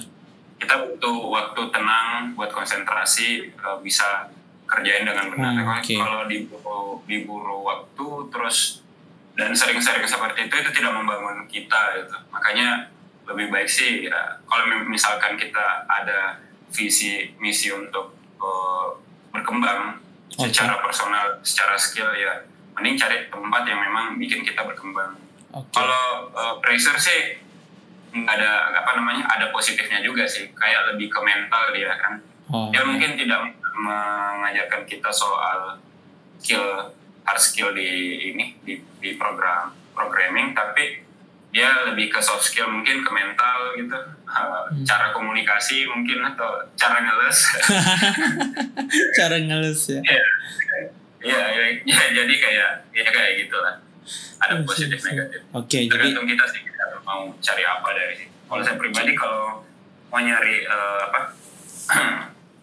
kita 0.58 0.74
butuh 0.74 1.14
waktu 1.30 1.62
tenang 1.70 2.34
buat 2.34 2.50
konsentrasi 2.50 3.28
eh, 3.48 3.78
bisa 3.80 4.26
kerjain 4.66 5.06
dengan 5.06 5.30
benar. 5.30 5.54
Hmm, 5.54 5.62
Kalau- 5.64 5.78
oke. 5.80 5.96
kalau 5.96 6.22
diburu 6.26 6.82
diburu 7.06 7.58
waktu 7.64 8.06
terus 8.28 8.82
dan 9.34 9.54
sering-sering 9.54 10.02
seperti 10.04 10.44
itu 10.44 10.56
itu 10.58 10.72
tidak 10.74 10.92
membangun 10.92 11.46
kita 11.46 11.78
gitu. 11.96 12.18
Makanya 12.28 12.90
lebih 13.24 13.48
baik 13.48 13.70
sih 13.70 14.10
ya 14.10 14.18
kalau 14.44 14.66
mi- 14.66 14.90
misalkan 14.90 15.38
kita 15.38 15.62
ada 15.86 16.42
visi 16.68 17.32
misi 17.38 17.70
untuk 17.70 18.12
eh, 18.36 18.88
berkembang 19.30 20.02
Oke. 20.36 20.52
secara 20.52 20.84
personal 20.84 21.40
secara 21.42 21.76
skill 21.80 22.12
ya. 22.18 22.44
Mending 22.78 23.00
cari 23.00 23.26
tempat 23.32 23.64
yang 23.66 23.80
memang 23.82 24.06
bikin 24.20 24.44
kita 24.44 24.62
berkembang. 24.68 25.18
Oke. 25.56 25.72
kalau 25.74 26.30
uh, 26.36 26.56
pressure 26.60 27.00
sih 27.00 27.40
ada 28.14 28.76
apa 28.84 28.92
namanya 29.00 29.26
ada 29.32 29.50
positifnya 29.56 30.04
juga 30.04 30.28
sih. 30.28 30.52
Kayak 30.54 30.94
lebih 30.94 31.08
ke 31.08 31.20
mental 31.24 31.64
dia 31.74 31.92
kan. 31.98 32.14
Oh, 32.48 32.70
dia 32.72 32.84
mungkin 32.84 33.16
tidak 33.20 33.56
mengajarkan 33.78 34.84
kita 34.88 35.10
soal 35.12 35.80
skill 36.40 36.94
hard 37.28 37.42
skill 37.42 37.76
di 37.76 37.88
ini 38.34 38.56
di, 38.64 38.80
di 39.04 39.10
program 39.20 39.76
programming 39.92 40.56
tapi 40.56 41.07
dia 41.50 41.70
lebih 41.86 42.08
ke 42.08 42.20
soft 42.20 42.44
skill 42.44 42.68
mungkin 42.68 43.02
ke 43.02 43.12
mental 43.12 43.60
gitu 43.76 44.00
Uh, 44.28 44.68
cara 44.84 45.16
komunikasi 45.16 45.88
mungkin 45.88 46.20
atau 46.20 46.60
cara 46.76 47.00
ngeles 47.00 47.40
cara 49.18 49.40
ngelus 49.40 49.82
ya. 49.90 50.00
ya, 50.04 50.20
ya, 51.24 51.40
ya, 51.56 51.66
ya, 51.88 52.02
jadi 52.14 52.34
kayak 52.36 52.72
ya 52.92 53.04
kayak 53.08 53.32
gitulah 53.40 53.76
ada 54.38 54.52
Oh, 54.54 54.68
positif 54.68 55.00
siap, 55.00 55.08
siap. 55.08 55.16
negatif 55.16 55.40
Oke, 55.52 55.80
jadi 55.80 55.90
tergantung 55.90 56.28
kita 56.28 56.44
sih 56.46 56.62
kita 56.62 56.84
mau 57.02 57.32
cari 57.34 57.64
apa 57.64 57.90
dari 57.92 58.14
situ. 58.16 58.36
Kalau 58.46 58.62
saya 58.62 58.76
pribadi 58.76 59.12
kalau 59.12 59.64
mau 60.08 60.20
nyari 60.20 60.56
eh, 60.62 61.02
apa 61.02 61.20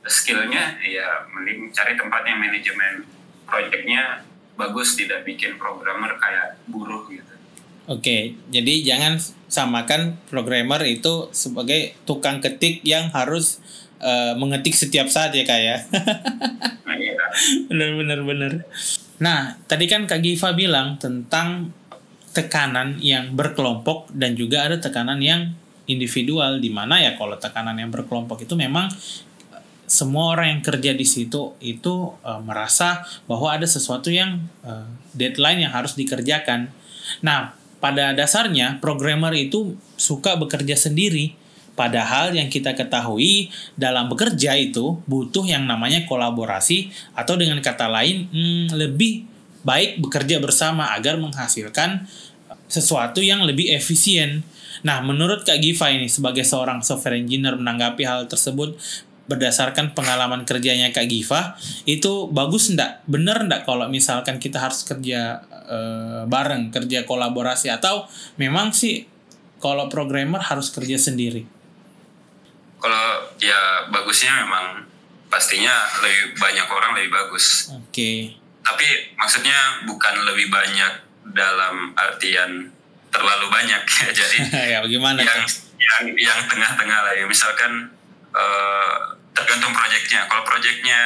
skillnya 0.07 0.79
ya 0.81 1.25
mending 1.27 1.69
cari 1.71 1.97
tempat 1.97 2.23
yang 2.25 2.39
manajemen 2.39 3.09
proyeknya 3.45 4.21
bagus 4.55 4.95
tidak 4.95 5.25
bikin 5.25 5.57
programmer 5.57 6.15
kayak 6.17 6.61
buruh 6.69 7.09
gitu. 7.09 7.34
Oke, 7.85 8.33
jadi 8.49 8.81
jangan 8.81 9.21
samakan 9.45 10.17
programmer 10.33 10.81
itu 10.89 11.29
sebagai 11.37 11.93
tukang 12.09 12.41
ketik 12.41 12.81
yang 12.81 13.13
harus 13.13 13.61
eh, 14.01 14.33
mengetik 14.41 14.73
setiap 14.73 15.05
saat 15.13 15.37
ya 15.37 15.45
kak 15.45 15.61
ya. 15.61 15.77
Nah, 16.89 16.97
iya. 16.97 17.13
bener 17.69 17.91
bener 18.01 18.21
bener. 18.25 18.53
Nah, 19.21 19.61
tadi 19.71 19.87
kan 19.87 20.09
Kak 20.11 20.25
Giva 20.25 20.57
bilang 20.57 20.99
tentang 20.99 21.71
tekanan 22.35 22.99
yang 22.99 23.37
berkelompok 23.39 24.11
dan 24.11 24.35
juga 24.35 24.67
ada 24.67 24.83
tekanan 24.83 25.23
yang 25.23 25.55
individual 25.87 26.59
di 26.59 26.73
mana 26.73 26.99
ya 26.99 27.15
kalau 27.15 27.39
tekanan 27.39 27.79
yang 27.79 27.95
berkelompok 27.95 28.43
itu 28.43 28.59
memang 28.59 28.91
eh, 29.55 29.63
semua 29.87 30.35
orang 30.35 30.59
yang 30.59 30.63
kerja 30.65 30.97
di 30.97 31.07
situ 31.07 31.55
itu 31.63 31.95
eh, 32.25 32.41
merasa 32.43 33.07
bahwa 33.31 33.55
ada 33.55 33.69
sesuatu 33.69 34.11
yang 34.11 34.41
eh, 34.67 34.89
deadline 35.15 35.69
yang 35.69 35.73
harus 35.77 35.95
dikerjakan. 35.95 36.73
Nah, 37.23 37.55
pada 37.85 38.17
dasarnya 38.17 38.81
programmer 38.81 39.37
itu 39.37 39.77
suka 40.01 40.41
bekerja 40.41 40.73
sendiri. 40.73 41.37
Padahal 41.77 42.33
yang 42.33 42.49
kita 42.49 42.73
ketahui 42.73 43.53
dalam 43.77 44.09
bekerja 44.09 44.57
itu 44.57 45.05
butuh 45.05 45.45
yang 45.45 45.69
namanya 45.69 46.09
kolaborasi 46.09 46.89
atau 47.13 47.37
dengan 47.37 47.61
kata 47.61 47.93
lain 47.93 48.31
hmm, 48.33 48.73
lebih 48.73 49.29
baik 49.69 50.01
bekerja 50.01 50.41
bersama 50.41 50.97
agar 50.97 51.21
menghasilkan 51.21 52.09
sesuatu 52.73 53.21
yang 53.21 53.45
lebih 53.45 53.69
efisien. 53.77 54.47
Nah, 54.81 55.05
menurut 55.05 55.45
Kak 55.45 55.61
Giva 55.61 55.93
ini 55.93 56.09
sebagai 56.09 56.47
seorang 56.47 56.81
software 56.81 57.21
engineer 57.21 57.61
menanggapi 57.61 58.07
hal 58.07 58.31
tersebut 58.33 58.81
berdasarkan 59.25 59.97
pengalaman 59.97 60.45
kerjanya 60.45 60.93
Kak 60.93 61.09
Giva, 61.09 61.57
itu 61.89 62.29
bagus 62.29 62.73
ndak? 62.73 63.05
Bener 63.09 63.45
ndak 63.45 63.65
kalau 63.65 63.89
misalkan 63.89 64.37
kita 64.37 64.61
harus 64.61 64.85
kerja 64.85 65.45
eh, 65.65 66.23
bareng, 66.29 66.71
kerja 66.71 67.05
kolaborasi 67.09 67.73
atau 67.73 68.07
memang 68.37 68.73
sih 68.73 69.05
kalau 69.59 69.89
programmer 69.89 70.41
harus 70.45 70.69
kerja 70.69 71.01
sendiri? 71.01 71.49
Kalau 72.81 73.07
ya 73.41 73.89
bagusnya 73.89 74.45
memang 74.45 74.85
pastinya 75.33 75.73
lebih 76.05 76.37
banyak 76.37 76.69
orang 76.69 76.93
lebih 77.01 77.11
bagus. 77.11 77.73
Oke. 77.73 78.37
Tapi 78.61 79.17
maksudnya 79.17 79.89
bukan 79.89 80.15
lebih 80.29 80.53
banyak 80.53 80.93
dalam 81.33 81.97
artian 81.97 82.69
terlalu 83.09 83.47
banyak 83.49 83.83
ya. 83.83 84.07
Jadi 84.21 84.37
ya 84.77 84.79
bagaimana 84.85 85.25
yang 85.25 85.43
tuh? 85.49 85.65
yang 85.81 86.03
yang 86.19 86.39
tengah-tengah 86.51 86.99
lah 87.09 87.15
ya 87.17 87.25
misalkan 87.25 87.89
eh, 88.35 88.97
tergantung 89.35 89.75
proyeknya 89.75 90.27
kalau 90.31 90.43
proyeknya 90.47 91.01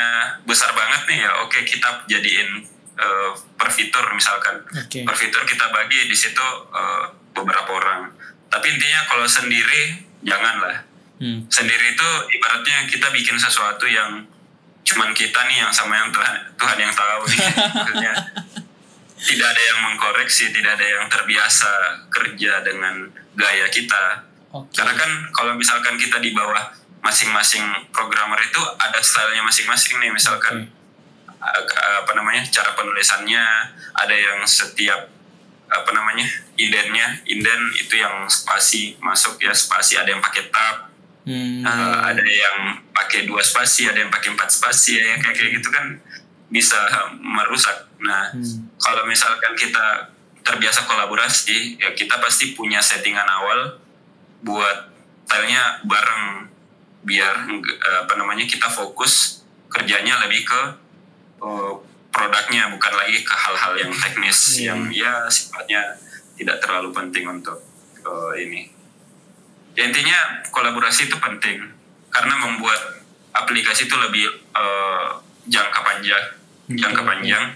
besar 0.44 0.70
banget 0.76 1.02
nih 1.08 1.18
ya 1.24 1.30
oke 1.44 1.58
kita 1.64 1.88
jadiin 2.08 2.50
eh, 2.98 3.30
per 3.58 3.68
fitur 3.68 4.06
misalkan 4.10 4.62
Oke. 4.70 5.02
per 5.02 5.14
fitur 5.14 5.42
kita 5.42 5.66
bagi 5.68 6.06
di 6.06 6.14
situ 6.14 6.46
eh, 6.70 7.04
beberapa 7.30 7.70
orang 7.74 8.14
tapi 8.46 8.70
intinya 8.70 9.04
kalau 9.04 9.26
sendiri 9.26 9.82
janganlah 10.22 10.86
Hmm. 11.18 11.42
sendiri 11.50 11.98
itu 11.98 12.08
ibaratnya 12.30 12.86
kita 12.86 13.10
bikin 13.10 13.34
sesuatu 13.34 13.90
yang 13.90 14.22
cuman 14.86 15.10
kita 15.10 15.34
nih 15.50 15.66
yang 15.66 15.72
sama 15.74 15.98
yang 15.98 16.14
Tuhan 16.14 16.54
Tuhan 16.54 16.78
yang 16.78 16.94
tahu 16.94 17.22
nih 17.26 17.38
maksudnya 17.74 18.14
tidak 19.18 19.46
ada 19.50 19.62
yang 19.64 19.78
mengkoreksi 19.82 20.54
tidak 20.54 20.78
ada 20.78 20.86
yang 20.86 21.10
terbiasa 21.10 21.70
kerja 22.06 22.62
dengan 22.62 23.10
gaya 23.34 23.66
kita 23.66 24.30
Oke. 24.54 24.70
karena 24.72 24.94
kan 24.94 25.10
kalau 25.34 25.58
misalkan 25.58 25.98
kita 25.98 26.22
di 26.22 26.30
bawah 26.30 26.70
masing-masing 27.02 27.66
programmer 27.90 28.38
itu 28.38 28.62
ada 28.78 29.02
stylenya 29.02 29.42
masing-masing 29.42 29.98
nih 29.98 30.14
misalkan 30.14 30.70
Oke. 30.70 30.77
Apa 31.38 32.12
namanya 32.14 32.42
cara 32.50 32.74
penulisannya 32.74 33.42
ada 33.94 34.14
yang 34.14 34.42
setiap 34.42 35.06
apa 35.68 35.90
namanya 35.92 36.24
indennya 36.56 37.20
inden 37.28 37.60
itu 37.76 38.00
yang 38.00 38.24
spasi 38.26 38.96
masuk 38.98 39.36
ya 39.38 39.52
spasi 39.52 39.94
ada 39.94 40.10
yang 40.10 40.22
pakai 40.22 40.50
tab 40.50 40.88
Hmm. 41.28 41.60
uh, 41.60 42.08
ada 42.08 42.24
yang 42.24 42.80
pakai 42.88 43.28
dua 43.28 43.44
spasi 43.44 43.84
ada 43.84 44.00
yang 44.00 44.08
pakai 44.08 44.32
empat 44.32 44.48
spasi 44.48 44.96
ya 44.96 45.20
kayak 45.20 45.36
kayak 45.36 45.60
gitu 45.60 45.68
kan 45.68 46.00
bisa 46.48 46.80
merusak 47.20 47.84
nah 48.00 48.32
Hmm. 48.32 48.64
kalau 48.80 49.04
misalkan 49.04 49.52
kita 49.52 50.08
terbiasa 50.40 50.88
kolaborasi 50.88 51.76
ya 51.76 51.92
kita 51.92 52.16
pasti 52.16 52.56
punya 52.56 52.80
settingan 52.80 53.28
awal 53.28 53.76
buat 54.40 54.88
filenya 55.28 55.84
bareng 55.84 56.48
biar 57.04 57.44
eh, 57.44 57.98
apa 58.08 58.14
namanya 58.16 58.48
kita 58.48 58.72
fokus 58.72 59.44
kerjanya 59.68 60.24
lebih 60.24 60.48
ke 60.48 60.60
eh, 61.38 61.72
produknya 62.08 62.72
bukan 62.72 62.92
lagi 62.94 63.18
ke 63.22 63.34
hal-hal 63.34 63.72
yang 63.76 63.92
teknis 63.92 64.38
Iya. 64.58 64.66
yang 64.72 64.80
ya 64.90 65.12
sifatnya 65.28 65.80
tidak 66.34 66.58
terlalu 66.58 66.90
penting 66.90 67.24
untuk 67.26 67.58
eh, 68.00 68.32
ini 68.42 68.60
ya, 69.74 69.86
intinya 69.86 70.42
kolaborasi 70.50 71.06
itu 71.06 71.16
penting 71.16 71.62
karena 72.08 72.34
membuat 72.38 73.04
aplikasi 73.32 73.86
itu 73.86 73.96
lebih 73.96 74.24
eh, 74.52 75.08
jangka 75.46 75.80
panjang 75.80 76.24
jangka 76.68 77.02
Oke. 77.02 77.08
panjang 77.08 77.46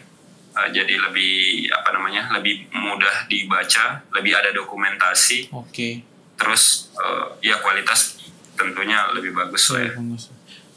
Uh, 0.52 0.68
jadi 0.68 1.00
lebih 1.00 1.64
apa 1.72 1.96
namanya 1.96 2.28
lebih 2.36 2.68
mudah 2.76 3.24
dibaca 3.24 4.04
lebih 4.12 4.36
ada 4.36 4.52
dokumentasi 4.52 5.48
Oke. 5.48 6.04
terus 6.36 6.92
uh, 6.92 7.40
ya 7.40 7.56
kualitas 7.64 8.20
tentunya 8.52 9.00
lebih 9.16 9.32
bagus 9.32 9.72
lah 9.72 9.80
ya. 9.80 9.92
Bagus. 9.96 10.28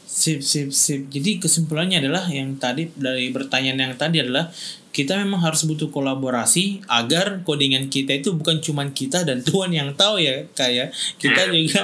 Sip, 0.06 0.38
sip, 0.40 0.70
sip. 0.70 1.10
Jadi 1.10 1.42
kesimpulannya 1.42 1.98
adalah 1.98 2.30
yang 2.30 2.56
tadi 2.56 2.88
dari 2.94 3.34
pertanyaan 3.34 3.90
yang 3.90 3.94
tadi 3.98 4.22
adalah 4.22 4.48
kita 4.88 5.12
memang 5.20 5.44
harus 5.44 5.68
butuh 5.68 5.92
kolaborasi 5.92 6.80
agar 6.88 7.44
codingan 7.44 7.92
kita 7.92 8.16
itu 8.16 8.32
bukan 8.32 8.64
cuma 8.64 8.86
kita 8.88 9.28
dan 9.28 9.44
Tuhan 9.44 9.68
yang 9.68 9.92
tahu 9.92 10.16
ya 10.16 10.48
kayak 10.56 10.88
kita 11.20 11.52
Iya, 11.52 11.52
juga 11.52 11.80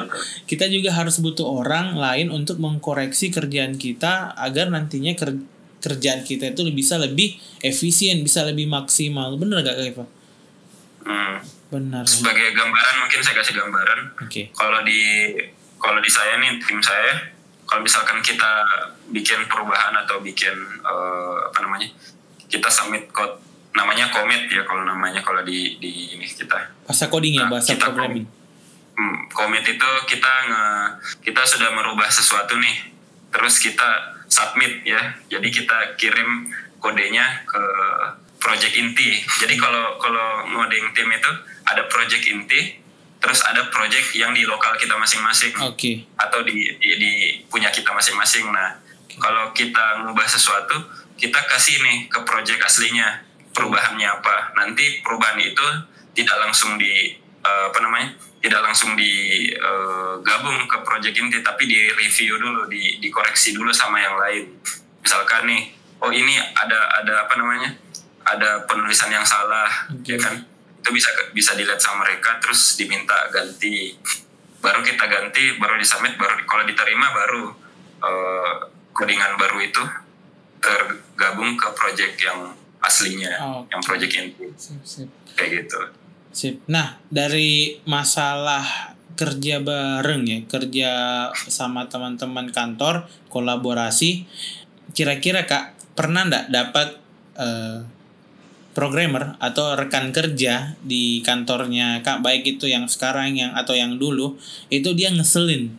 kita 0.48 0.64
juga 0.72 0.96
harus 0.96 1.20
butuh 1.20 1.44
orang 1.44 1.92
lain 1.92 2.32
untuk 2.32 2.56
mengkoreksi 2.56 3.28
kerjaan 3.28 3.76
kita 3.76 4.32
agar 4.32 4.72
nantinya 4.72 5.12
ker- 5.12 5.44
kerjaan 5.85 6.24
kita 6.24 6.56
itu 6.56 6.64
bisa 6.72 6.96
lebih 6.96 7.37
efisien 7.61 8.24
bisa 8.24 8.48
lebih 8.48 8.64
maksimal 8.64 9.37
bener 9.37 9.61
gak 9.61 9.76
Kak 9.76 9.88
Eva? 9.92 10.04
Hmm. 11.02 11.37
Benar. 11.68 12.04
Sebagai 12.04 12.52
gambaran 12.52 12.94
mungkin 13.00 13.20
saya 13.20 13.40
kasih 13.40 13.56
gambaran. 13.56 13.98
Oke. 14.24 14.52
Kalau 14.52 14.80
di 14.85 15.00
kalau 15.76 15.98
di 15.98 16.08
saya 16.08 16.37
nih 16.37 16.61
tim 16.61 16.78
saya, 16.78 17.31
kalau 17.72 17.80
misalkan 17.80 18.20
kita 18.20 18.52
bikin 19.08 19.48
perubahan 19.48 19.96
atau 20.04 20.20
bikin 20.20 20.52
eh, 20.85 21.37
apa 21.48 21.58
namanya, 21.64 21.88
kita 22.52 22.68
submit 22.68 23.08
code 23.16 23.40
namanya 23.72 24.12
commit 24.12 24.44
ya 24.52 24.61
kalau 24.68 24.85
namanya 24.85 25.24
kalau 25.24 25.40
di 25.40 25.80
di 25.80 26.12
ini 26.12 26.28
kita 26.28 26.85
Bahasa 26.85 27.08
coding 27.08 27.40
ya, 27.40 27.48
Nah, 27.48 27.56
bahasa 27.56 27.72
kita 27.72 27.88
programming. 27.88 28.28
Hmm, 28.92 29.16
commit 29.32 29.64
itu 29.64 29.90
kita 30.04 30.32
nge, 30.52 30.64
kita 31.24 31.40
sudah 31.48 31.72
merubah 31.72 32.12
sesuatu 32.12 32.61
nih, 32.61 32.92
terus 33.32 33.56
kita 33.56 34.20
submit 34.28 34.85
ya. 34.85 35.16
Jadi 35.32 35.48
kita 35.48 35.96
kirim 35.96 36.52
kodenya 36.76 37.48
ke 37.48 37.62
project 38.37 38.76
inti. 38.76 39.24
Jadi 39.40 39.56
kalau 39.56 39.96
kalau 39.96 40.44
ngoding 40.52 40.92
tim 40.92 41.08
itu 41.08 41.32
ada 41.64 41.88
project 41.88 42.28
inti, 42.28 42.81
terus 43.22 43.38
ada 43.46 43.70
project 43.70 44.18
yang 44.18 44.35
di 44.35 44.42
lokal 44.42 44.74
kita 44.74 44.98
masing-masing 44.98 45.54
Oke. 45.62 46.02
atau 46.18 46.42
di, 46.42 46.74
di, 46.82 46.90
di 46.98 47.12
punya 47.46 47.70
kita 47.70 47.94
masing-masing. 47.94 48.50
Nah, 48.50 48.82
kalau 49.22 49.54
kita 49.54 50.02
ngubah 50.02 50.26
sesuatu, 50.26 50.74
kita 51.14 51.38
kasih 51.46 51.78
nih 51.87 52.11
ke 52.11 52.18
project 52.26 52.58
aslinya 52.66 53.22
perubahannya 53.54 54.11
apa. 54.11 54.58
Nanti 54.58 54.98
perubahan 55.06 55.38
itu 55.38 55.62
tidak 56.18 56.35
langsung 56.42 56.74
di 56.82 57.14
eh, 57.46 57.64
apa 57.70 57.78
namanya? 57.78 58.11
tidak 58.42 58.58
langsung 58.58 58.98
digabung 58.98 60.66
ke 60.66 60.82
project 60.82 61.14
inti, 61.14 61.38
tapi 61.46 61.62
di 61.70 61.78
review 61.94 62.42
dulu, 62.42 62.66
di 62.66 62.98
dikoreksi 62.98 63.54
dulu 63.54 63.70
sama 63.70 64.02
yang 64.02 64.18
lain. 64.18 64.58
Misalkan 64.98 65.46
nih, 65.46 65.70
oh 66.02 66.11
ini 66.11 66.42
ada 66.58 66.90
ada 66.98 67.22
apa 67.22 67.38
namanya? 67.38 67.70
ada 68.22 68.66
penulisan 68.66 69.11
yang 69.14 69.26
salah, 69.26 69.70
Oke. 69.94 70.14
ya 70.14 70.18
kan? 70.18 70.42
Itu 70.82 70.90
bisa 70.90 71.08
bisa 71.30 71.54
dilihat 71.54 71.78
sama 71.78 72.02
mereka, 72.02 72.42
terus 72.42 72.74
diminta 72.74 73.14
ganti 73.30 73.94
baru 74.58 74.82
kita 74.82 75.06
ganti 75.06 75.58
baru 75.58 75.74
disubmit 75.74 76.14
baru 76.14 76.42
kalau 76.46 76.62
diterima 76.62 77.10
baru 77.10 77.44
codingan 78.94 79.34
baru 79.34 79.58
itu 79.58 79.82
tergabung 80.62 81.58
ke 81.58 81.68
project 81.74 82.14
yang 82.22 82.54
aslinya 82.78 83.30
Oh, 83.42 83.62
yang 83.70 83.82
project 83.82 84.12
inti 84.14 84.46
Sip, 84.54 84.78
sip. 84.86 85.08
kayak 85.34 85.66
gitu 85.66 85.80
Sip. 86.32 86.62
Nah, 86.64 86.96
dari 87.12 87.76
masalah 87.84 88.94
kerja 89.12 89.60
bareng 89.60 90.24
ya, 90.24 90.38
kerja 90.48 90.90
sama 91.52 91.84
teman-teman 91.92 92.48
kantor, 92.48 93.04
kolaborasi, 93.28 94.24
kira-kira 94.96 95.44
Kak 95.44 95.76
pernah 95.92 96.24
ndak 96.24 96.48
dapat 96.48 96.88
eh, 97.36 97.84
programmer 98.72 99.37
atau 99.37 99.76
rekan 99.76 100.11
kerja 100.11 100.74
di 100.80 101.20
kantornya 101.20 102.00
Kak, 102.00 102.20
baik 102.20 102.56
itu 102.56 102.66
yang 102.66 102.88
sekarang 102.88 103.32
yang 103.32 103.52
atau 103.52 103.72
yang 103.72 103.96
dulu, 103.96 104.37
itu 104.68 104.92
dia 104.92 105.08
ngeselin. 105.08 105.72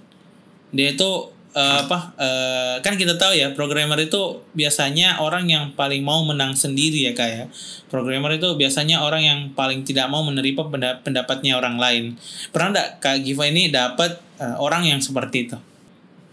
Dia 0.70 0.94
itu 0.94 1.10
eh, 1.54 1.78
apa? 1.82 2.14
eh, 2.18 2.76
kan 2.82 2.94
kita 2.94 3.14
tahu 3.16 3.34
ya, 3.34 3.54
programmer 3.54 3.98
itu 3.98 4.22
biasanya 4.54 5.18
orang 5.20 5.46
yang 5.46 5.64
paling 5.74 6.02
mau 6.02 6.22
menang 6.22 6.54
sendiri 6.54 7.04
ya 7.04 7.14
Kak 7.14 7.30
ya. 7.30 7.46
Programmer 7.88 8.34
itu 8.34 8.50
biasanya 8.54 9.02
orang 9.02 9.22
yang 9.22 9.40
paling 9.52 9.82
tidak 9.82 10.10
mau 10.10 10.22
menerima 10.22 10.70
penda- 10.70 10.98
pendapatnya 11.00 11.54
orang 11.56 11.78
lain. 11.78 12.04
Pernah 12.50 12.74
nggak 12.74 12.90
Kak 13.00 13.18
Giva 13.22 13.46
ini 13.46 13.70
dapat 13.70 14.18
eh, 14.38 14.56
orang 14.58 14.86
yang 14.86 14.98
seperti 14.98 15.50
itu? 15.50 15.58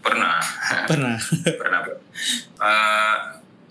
pernah 0.01 0.41
Pernah. 0.89 1.13
pernah 1.45 1.79
Eh, 2.57 3.17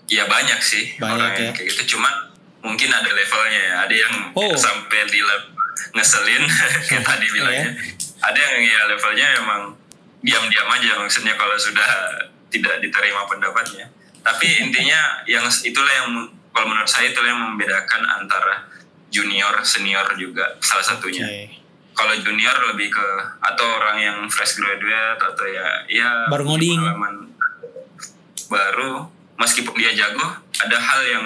ya 0.07 0.23
banyak 0.27 0.59
sih 0.59 0.95
Banyak 0.95 1.11
orang 1.11 1.31
ya. 1.35 1.43
yang 1.43 1.53
kayak 1.53 1.67
gitu 1.69 1.95
cuman 1.95 2.30
mungkin 2.61 2.89
ada 2.89 3.09
levelnya 3.09 3.61
ya 3.61 3.75
ada 3.83 3.95
yang 3.95 4.13
Oh. 4.31 4.53
sampai 4.53 5.05
di 5.07 5.19
level 5.19 5.49
ngeselin 5.91 6.43
kayak 6.87 7.03
tadi 7.03 7.27
bilangnya 7.29 7.69
ada 8.21 8.39
yang 8.39 8.57
ya 8.61 8.81
levelnya 8.87 9.27
emang 9.39 9.61
diam-diam 10.21 10.69
aja 10.69 11.01
maksudnya 11.01 11.33
kalau 11.33 11.57
sudah 11.57 11.89
tidak 12.47 12.77
diterima 12.79 13.25
pendapatnya 13.25 13.89
tapi 14.21 14.45
intinya 14.61 15.25
yang 15.25 15.41
itulah 15.65 15.89
yang 15.91 16.09
kalau 16.51 16.67
menurut 16.67 16.85
saya 16.85 17.09
itulah 17.09 17.25
yang 17.27 17.41
membedakan 17.41 18.01
antara 18.13 18.69
junior 19.09 19.65
senior 19.65 20.05
juga 20.15 20.55
salah 20.61 20.85
satunya 20.85 21.25
Oke. 21.25 21.43
kalau 21.91 22.13
junior 22.15 22.53
lebih 22.69 22.93
ke 22.93 23.07
atau 23.41 23.65
orang 23.73 23.97
yang 23.97 24.17
fresh 24.29 24.55
graduate 24.55 25.17
atau 25.17 25.45
ya 25.49 25.67
ya 25.89 26.09
Baru 26.29 26.45
ngoding. 26.45 26.77
baru 28.47 29.07
meskipun 29.35 29.73
dia 29.73 29.91
jago 29.95 30.27
ada 30.59 30.77
hal 30.77 31.01
yang 31.07 31.25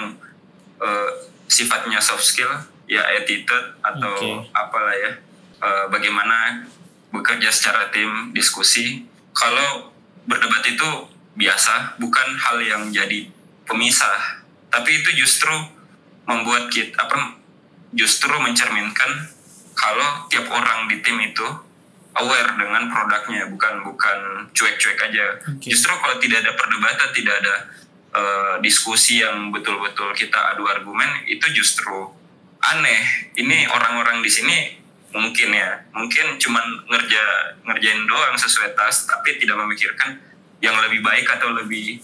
eh, 0.80 1.10
sifatnya 1.46 2.02
soft 2.02 2.24
skill 2.24 2.50
ya 2.86 3.02
attitude 3.18 3.78
atau 3.82 4.14
Oke. 4.14 4.50
apalah 4.54 4.94
ya 4.94 5.12
eh, 5.62 5.84
bagaimana 5.90 6.66
bekerja 7.10 7.50
secara 7.50 7.90
tim 7.90 8.34
diskusi 8.34 9.06
kalau 9.34 9.94
berdebat 10.26 10.64
itu 10.66 10.90
biasa 11.36 12.00
bukan 12.00 12.28
hal 12.40 12.58
yang 12.64 12.82
jadi 12.90 13.30
pemisah 13.68 14.42
tapi 14.72 15.02
itu 15.02 15.22
justru 15.24 15.52
membuat 16.26 16.68
kita 16.72 16.96
apa 16.98 17.38
justru 17.94 18.32
mencerminkan 18.42 19.30
kalau 19.76 20.26
tiap 20.32 20.48
orang 20.50 20.90
di 20.90 20.98
tim 21.04 21.20
itu 21.22 21.46
aware 22.16 22.56
dengan 22.56 22.88
produknya 22.88 23.46
bukan 23.52 23.84
bukan 23.84 24.18
cuek-cuek 24.56 24.98
aja 24.98 25.26
Oke. 25.52 25.68
justru 25.68 25.92
kalau 25.92 26.16
tidak 26.18 26.42
ada 26.42 26.52
perdebatan 26.56 27.08
tidak 27.12 27.34
ada 27.44 27.54
eh, 28.16 28.54
diskusi 28.64 29.20
yang 29.20 29.52
betul-betul 29.52 30.16
kita 30.16 30.56
adu 30.56 30.64
argumen 30.64 31.28
itu 31.28 31.44
justru 31.52 32.08
aneh. 32.64 33.30
Ini 33.36 33.68
orang-orang 33.70 34.24
di 34.24 34.30
sini 34.32 34.58
mungkin 35.12 35.48
ya 35.54 35.80
mungkin 35.96 36.36
cuman 36.36 36.64
ngerja 36.92 37.24
ngerjain 37.64 38.04
doang 38.04 38.36
sesuai 38.36 38.76
tas 38.76 39.06
tapi 39.08 39.40
tidak 39.40 39.56
memikirkan 39.56 40.18
yang 40.60 40.76
lebih 40.84 41.04
baik 41.04 41.28
atau 41.30 41.52
lebih 41.52 42.00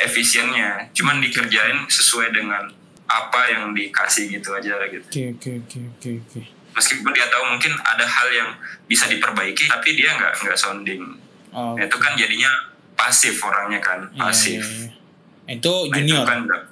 efisiennya. 0.00 0.90
Cuman 0.96 1.20
dikerjain 1.20 1.86
sesuai 1.86 2.32
dengan 2.32 2.70
apa 3.06 3.42
yang 3.52 3.76
dikasih 3.76 4.32
gitu 4.32 4.56
aja 4.56 4.80
gitu. 4.88 5.04
Oke 5.04 5.22
oke 5.36 5.50
oke 5.60 5.78
oke 5.92 6.10
oke. 6.24 6.40
meskipun 6.72 7.12
dia 7.12 7.28
tahu 7.28 7.52
mungkin 7.52 7.76
ada 7.84 8.08
hal 8.08 8.28
yang 8.32 8.48
bisa 8.88 9.04
diperbaiki 9.04 9.68
tapi 9.68 9.92
dia 9.92 10.16
nggak 10.16 10.40
nggak 10.40 10.56
sounding. 10.56 11.20
Oh, 11.52 11.76
Nah, 11.76 11.84
itu 11.84 11.96
kan 12.00 12.16
jadinya 12.16 12.48
pasif 12.96 13.36
orangnya 13.44 13.76
kan 13.84 14.08
iya, 14.08 14.20
pasif. 14.24 14.64
iya, 14.64 14.88
iya. 14.88 15.01
Itu 15.44 15.72
Nah, 15.84 15.98
itu 15.98 16.08
junior. 16.08 16.24
kan 16.24 16.40
nggak- 16.42 16.66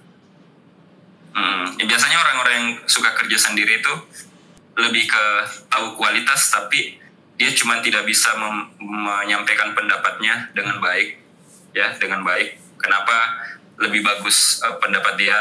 Hmm, 1.30 1.78
ya 1.78 1.84
biasanya 1.86 2.18
orang-orang 2.18 2.54
yang 2.54 2.68
suka 2.84 3.14
kerja 3.14 3.38
sendiri 3.40 3.78
itu 3.78 3.94
lebih 4.76 5.06
ke 5.06 5.24
tahu 5.68 5.94
kualitas 5.94 6.50
tapi 6.50 6.98
dia 7.36 7.50
cuma 7.52 7.78
tidak 7.78 8.02
bisa 8.02 8.34
menyampaikan 8.80 9.70
pendapatnya 9.70 10.50
dengan 10.50 10.76
baik 10.78 11.22
ya 11.70 11.94
dengan 11.96 12.20
baik. 12.20 12.58
Kenapa 12.76 13.16
lebih 13.78 14.02
bagus 14.02 14.58
eh, 14.60 14.74
pendapat 14.76 15.14
dia? 15.16 15.38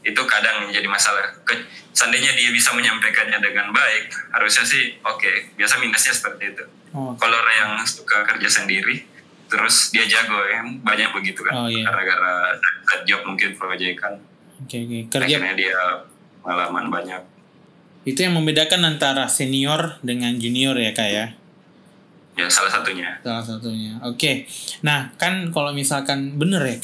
Itu 0.00 0.24
kadang 0.24 0.66
menjadi 0.66 0.88
masalah. 0.88 1.30
Ke- 1.44 1.62
seandainya 1.92 2.32
dia 2.32 2.50
bisa 2.50 2.72
menyampaikannya 2.72 3.38
dengan 3.38 3.70
baik 3.70 4.10
harusnya 4.32 4.64
sih 4.64 4.98
oke. 5.00 5.54
Biasa 5.54 5.78
minusnya 5.78 6.10
seperti 6.10 6.44
itu. 6.50 6.64
Oh, 6.90 7.14
kalau 7.14 7.36
orang 7.36 7.56
yang 7.56 7.72
suka 7.86 8.26
kerja 8.26 8.48
sendiri 8.50 9.06
terus 9.50 9.90
dia 9.90 10.06
jago 10.06 10.38
ya 10.46 10.62
banyak 10.62 11.10
begitu 11.10 11.42
kan 11.42 11.52
Oh, 11.52 11.68
iya. 11.68 11.82
gara-gara 11.84 12.54
job 13.02 13.26
mungkin 13.26 13.58
proyekan 13.58 14.22
oke 14.62 14.76
oke. 14.78 14.98
Kerja 15.10 15.26
akhirnya 15.26 15.54
dia 15.58 15.78
pengalaman 16.40 16.86
banyak 16.88 17.22
itu 18.08 18.16
yang 18.24 18.32
membedakan 18.38 18.96
antara 18.96 19.28
senior 19.28 20.00
dengan 20.00 20.32
junior 20.40 20.72
ya 20.78 20.96
kak 20.96 21.10
ya. 21.10 21.26
ya 22.38 22.46
salah 22.48 22.72
satunya 22.72 23.20
Salah 23.20 23.44
satunya. 23.44 24.00
Oke. 24.08 24.48
Nah, 24.80 25.12
kan 25.20 25.52
kalau 25.52 25.76
misalkan 25.76 26.40
bener 26.40 26.64
ya 26.64 26.76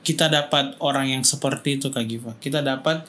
kita 0.00 0.30
dapat 0.30 0.78
orang 0.78 1.12
yang 1.18 1.22
seperti 1.26 1.76
itu 1.76 1.90
Kak 1.90 2.06
Giva. 2.06 2.32
Kita 2.38 2.62
dapat 2.62 3.02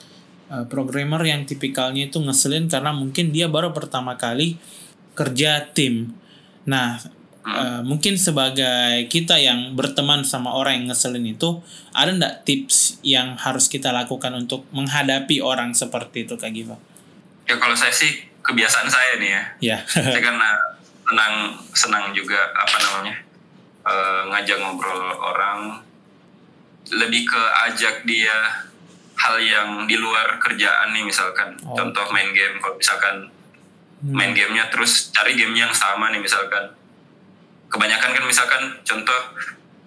uh, 0.50 0.66
programmer 0.66 1.22
yang 1.24 1.46
tipikalnya 1.46 2.10
itu 2.10 2.18
ngeselin 2.18 2.68
karena 2.68 2.92
mungkin 2.92 3.30
dia 3.30 3.46
baru 3.48 3.72
pertama 3.72 4.18
kali 4.18 4.58
kerja 5.14 5.70
tim. 5.72 6.18
Nah, 6.66 7.00
uh, 7.50 7.82
mungkin 7.82 8.16
sebagai 8.16 9.08
kita 9.08 9.36
yang 9.36 9.72
berteman 9.74 10.22
sama 10.22 10.52
orang 10.52 10.78
yang 10.78 10.86
ngeselin 10.90 11.24
itu, 11.26 11.64
ada 11.92 12.12
ndak 12.12 12.44
tips 12.44 13.00
yang 13.02 13.36
harus 13.36 13.66
kita 13.66 13.90
lakukan 13.90 14.36
untuk 14.36 14.68
menghadapi 14.70 15.40
orang 15.40 15.72
seperti 15.72 16.24
itu 16.24 16.36
Kak 16.36 16.52
Giva? 16.52 16.76
ya 17.48 17.56
kalau 17.56 17.72
saya 17.72 17.90
sih 17.90 18.12
kebiasaan 18.44 18.88
saya 18.88 19.16
nih 19.18 19.30
ya 19.30 19.44
Ya. 19.64 19.78
saya 19.88 20.20
karena 20.20 20.52
senang 21.02 21.34
senang 21.72 22.12
juga 22.12 22.36
apa 22.52 22.76
namanya 22.78 23.16
uh, 23.84 24.22
ngajak 24.28 24.60
ngobrol 24.60 25.00
orang 25.16 25.80
lebih 26.90 27.24
ke 27.24 27.42
ajak 27.68 28.04
dia 28.04 28.36
hal 29.16 29.40
yang 29.40 29.70
di 29.84 29.96
luar 29.96 30.36
kerjaan 30.38 30.92
nih 30.92 31.04
misalkan 31.04 31.56
Oh. 31.64 31.72
contoh 31.72 32.04
main 32.12 32.32
game 32.32 32.60
kalau 32.60 32.76
misalkan 32.76 33.32
Hmm. 33.98 34.14
main 34.14 34.30
gamenya 34.30 34.70
terus 34.70 35.10
cari 35.10 35.34
game 35.34 35.56
yang 35.56 35.74
sama 35.74 36.12
nih 36.12 36.22
misalkan 36.22 36.70
kebanyakan 37.68 38.10
kan 38.16 38.24
misalkan 38.24 38.64
contoh 38.84 39.20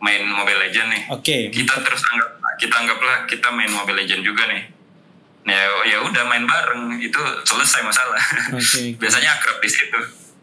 main 0.01 0.25
Mobile 0.25 0.61
Legend 0.69 0.89
nih 0.93 1.03
Oke. 1.13 1.37
kita 1.53 1.75
terus 1.85 2.01
anggap 2.09 2.31
kita 2.57 2.75
anggaplah 2.77 3.17
kita 3.29 3.49
main 3.53 3.71
Mobile 3.73 4.05
Legend 4.05 4.23
juga 4.25 4.49
nih 4.49 4.63
ya 5.49 5.67
ya 5.89 5.99
udah 6.05 6.25
main 6.29 6.45
bareng 6.45 7.01
itu 7.01 7.21
selesai 7.45 7.81
masalah 7.85 8.21
Oke. 8.53 8.93
biasanya 9.01 9.37
akrab 9.37 9.59
di 9.61 9.71
situ 9.71 10.01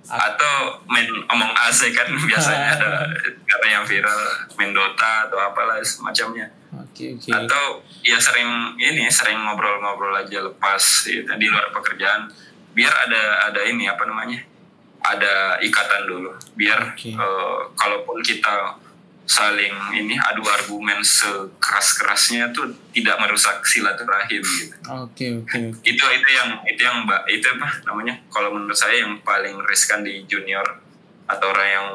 atau 0.08 0.80
main 0.88 1.08
omong 1.28 1.52
AC 1.68 1.92
kan 1.92 2.08
biasanya 2.30 2.80
ada 2.80 2.90
kata 3.50 3.66
yang 3.68 3.84
viral 3.84 4.20
main 4.56 4.72
Dota 4.72 5.28
atau 5.28 5.38
apalah 5.42 5.84
semacamnya 5.84 6.48
Oke 6.80 7.16
oke. 7.16 7.30
atau 7.32 7.84
ya 8.04 8.18
sering 8.20 8.76
ini 8.80 9.08
sering 9.12 9.40
ngobrol-ngobrol 9.40 10.16
aja 10.16 10.44
lepas 10.44 10.82
gitu, 11.08 11.28
di 11.38 11.48
luar 11.48 11.72
pekerjaan 11.72 12.32
biar 12.76 12.94
ada 12.94 13.52
ada 13.52 13.62
ini 13.66 13.90
apa 13.90 14.04
namanya 14.06 14.44
ada 15.08 15.34
ikatan 15.60 16.04
dulu 16.06 16.30
biar 16.54 16.92
Oke. 16.92 17.12
eh, 17.12 17.60
kalaupun 17.74 18.20
kita 18.22 18.76
saling 19.24 19.76
ini 19.94 20.16
adu 20.16 20.40
argumen 20.42 21.04
sekeras-kerasnya 21.04 22.52
tuh 22.52 22.64
tidak 22.92 23.20
merusak 23.20 23.60
silaturahim 23.62 24.40
gitu 24.40 24.76
Oke 24.90 25.28
oke 25.38 25.58
oke. 25.68 25.84
itu 25.84 26.00
itu 26.02 26.30
yang 26.30 26.50
itu 26.64 26.80
yang 26.80 27.04
mbak 27.04 27.28
itu 27.28 27.44
apa 27.50 27.68
namanya 27.84 28.16
kalau 28.28 28.52
menurut 28.52 28.74
saya 28.74 29.04
yang 29.04 29.20
paling 29.22 29.60
riskan 29.66 30.02
di 30.02 30.24
junior 30.26 30.64
atau 31.26 31.48
orang 31.48 31.68
yang 31.68 31.88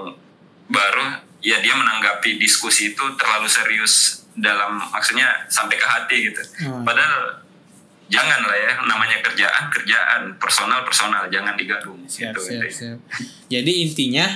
baru 0.68 1.04
ya 1.40 1.58
dia 1.58 1.72
menanggapi 1.72 2.36
diskusi 2.36 2.92
itu 2.92 3.04
terlalu 3.16 3.48
serius 3.48 3.94
dalam 4.32 4.80
maksudnya 4.88 5.28
sampai 5.46 5.74
ke 5.74 5.84
hati 5.84 6.16
gitu 6.26 6.42
Oh. 6.62 6.80
padahal 6.82 7.41
jangan 8.12 8.44
lah 8.44 8.54
ya 8.54 8.72
namanya 8.84 9.16
kerjaan 9.24 9.64
kerjaan 9.72 10.20
personal 10.36 10.84
personal 10.84 11.24
jangan 11.26 11.56
digabung 11.56 11.96
Siap, 12.04 12.36
gitu, 12.36 12.40
siap, 12.44 12.60
intinya. 12.60 12.70
siap. 12.70 12.98
Jadi 13.54 13.72
intinya 13.80 14.26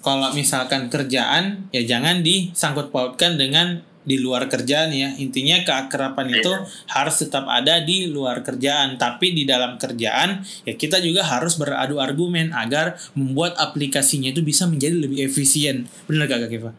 kalau 0.00 0.32
misalkan 0.32 0.88
kerjaan 0.88 1.68
ya 1.68 1.84
jangan 1.84 2.24
disangkut 2.24 2.88
pautkan 2.88 3.36
dengan 3.36 3.84
di 4.06 4.22
luar 4.22 4.46
kerjaan 4.46 4.94
ya. 4.94 5.10
Intinya 5.18 5.60
keakraban 5.60 6.30
itu 6.30 6.46
Iya. 6.46 6.62
harus 6.94 7.18
tetap 7.18 7.42
ada 7.44 7.82
di 7.82 8.06
luar 8.06 8.40
kerjaan, 8.40 8.94
tapi 8.96 9.34
di 9.34 9.42
dalam 9.42 9.76
kerjaan 9.76 10.40
ya 10.62 10.72
kita 10.72 11.02
juga 11.02 11.26
harus 11.26 11.58
beradu 11.58 11.98
argumen 11.98 12.54
agar 12.54 12.94
membuat 13.12 13.58
aplikasinya 13.58 14.30
itu 14.30 14.40
bisa 14.40 14.64
menjadi 14.64 14.94
lebih 14.96 15.26
efisien. 15.26 15.90
Benar 16.06 16.30
Kak 16.30 16.46
Kifa? 16.46 16.70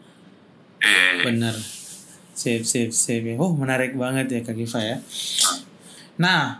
Eh, 0.80 1.20
Bener. 1.20 1.52
Sip, 2.32 2.64
sip, 2.64 2.96
sip. 2.96 3.20
ya. 3.20 3.36
Oh, 3.36 3.52
menarik 3.52 3.92
banget 3.92 4.30
ya 4.30 4.40
Kak 4.40 4.56
Giva 4.56 4.80
ya. 4.80 4.96
Nah, 6.18 6.58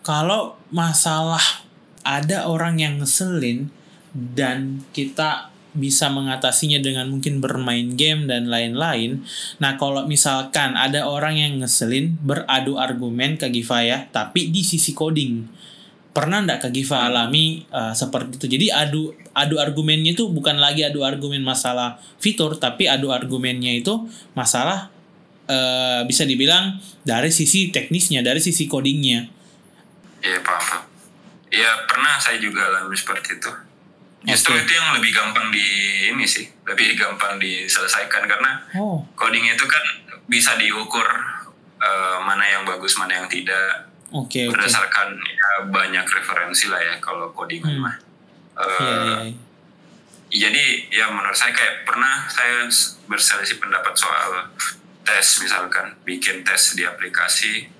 kalau 0.00 0.56
masalah 0.72 1.62
ada 2.00 2.48
orang 2.48 2.80
yang 2.80 2.98
ngeselin 2.98 3.68
dan 4.16 4.80
kita 4.96 5.52
bisa 5.76 6.08
mengatasinya 6.08 6.80
dengan 6.80 7.12
mungkin 7.12 7.44
bermain 7.44 7.92
game 7.94 8.24
dan 8.24 8.48
lain-lain. 8.48 9.20
Nah, 9.60 9.76
kalau 9.76 10.08
misalkan 10.08 10.72
ada 10.72 11.04
orang 11.04 11.36
yang 11.36 11.52
ngeselin 11.60 12.16
beradu 12.24 12.80
argumen 12.80 13.36
Kak 13.36 13.52
Giva 13.52 13.84
ya, 13.84 14.08
tapi 14.08 14.48
di 14.48 14.64
sisi 14.64 14.96
coding. 14.96 15.44
Pernah 16.16 16.48
ndak 16.48 16.64
Kak 16.64 16.72
Giva 16.72 17.04
alami 17.04 17.68
uh, 17.68 17.92
seperti 17.92 18.40
itu? 18.40 18.46
Jadi 18.56 18.66
adu 18.72 19.12
adu 19.36 19.60
argumennya 19.60 20.16
itu 20.16 20.32
bukan 20.32 20.56
lagi 20.56 20.80
adu 20.80 21.04
argumen 21.04 21.44
masalah 21.44 22.00
fitur, 22.16 22.56
tapi 22.56 22.88
adu 22.88 23.12
argumennya 23.12 23.76
itu 23.76 24.08
masalah 24.32 24.88
eh, 25.46 26.00
bisa 26.04 26.22
dibilang 26.22 26.76
dari 27.00 27.30
sisi 27.30 27.70
teknisnya, 27.70 28.20
dari 28.20 28.38
sisi 28.38 28.66
codingnya. 28.66 29.26
Iya 30.18 30.38
paham, 30.40 30.58
paham. 30.60 30.82
Ya 31.48 31.70
pernah 31.86 32.18
saya 32.18 32.36
juga 32.36 32.66
alami 32.66 32.94
seperti 32.94 33.38
itu. 33.38 33.50
Justru 34.26 34.52
Oke. 34.52 34.66
itu 34.66 34.72
yang 34.74 34.90
lebih 34.92 35.14
gampang 35.14 35.54
di 35.54 35.66
ini 36.10 36.26
sih, 36.26 36.42
lebih 36.66 36.98
gampang 36.98 37.38
diselesaikan 37.38 38.26
karena 38.26 38.58
Oh, 38.74 39.06
coding 39.14 39.46
itu 39.46 39.62
kan 39.62 39.84
bisa 40.26 40.58
diukur 40.58 41.06
eh, 41.78 42.18
mana 42.20 42.42
yang 42.44 42.66
bagus, 42.66 42.98
mana 42.98 43.14
yang 43.14 43.28
tidak 43.28 43.86
oke 44.08 44.26
oke. 44.26 44.50
berdasarkan 44.50 45.14
ya, 45.14 45.48
banyak 45.68 46.02
referensi 46.02 46.66
lah 46.66 46.80
ya 46.80 46.94
kalau 46.98 47.30
codingan 47.30 47.78
Hmm. 47.78 47.84
mah. 47.86 47.96
Eh, 48.56 48.66
Iya, 48.66 48.96
iya, 48.98 49.16
iya. 49.22 49.34
Jadi 50.26 50.64
ya 50.90 51.06
menurut 51.06 51.38
saya 51.38 51.54
kayak 51.54 51.86
pernah 51.86 52.26
saya 52.26 52.66
berselisih 53.06 53.62
pendapat 53.62 53.94
soal 53.94 54.50
tes 55.06 55.26
misalkan. 55.40 55.94
Bikin 56.02 56.42
tes 56.42 56.74
di 56.74 56.82
aplikasi. 56.82 57.70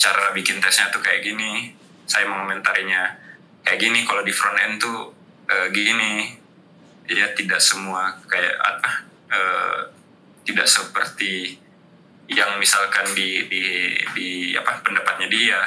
Cara 0.00 0.32
bikin 0.32 0.58
tesnya 0.58 0.88
tuh 0.90 1.04
kayak 1.04 1.22
gini. 1.22 1.76
Saya 2.08 2.26
mengomentarinya 2.26 3.20
kayak 3.62 3.80
gini 3.80 4.02
kalau 4.08 4.24
di 4.24 4.32
front 4.32 4.58
end 4.58 4.80
tuh 4.80 5.12
eh, 5.52 5.68
gini. 5.70 6.40
Ya 7.04 7.30
tidak 7.36 7.60
semua 7.60 8.16
kayak 8.26 8.56
apa 8.58 8.90
eh, 9.28 9.80
tidak 10.48 10.64
seperti 10.64 11.60
yang 12.32 12.56
misalkan 12.56 13.04
di 13.12 13.44
di 13.52 13.64
di 14.16 14.28
apa 14.56 14.80
pendapatnya 14.80 15.28
dia. 15.28 15.60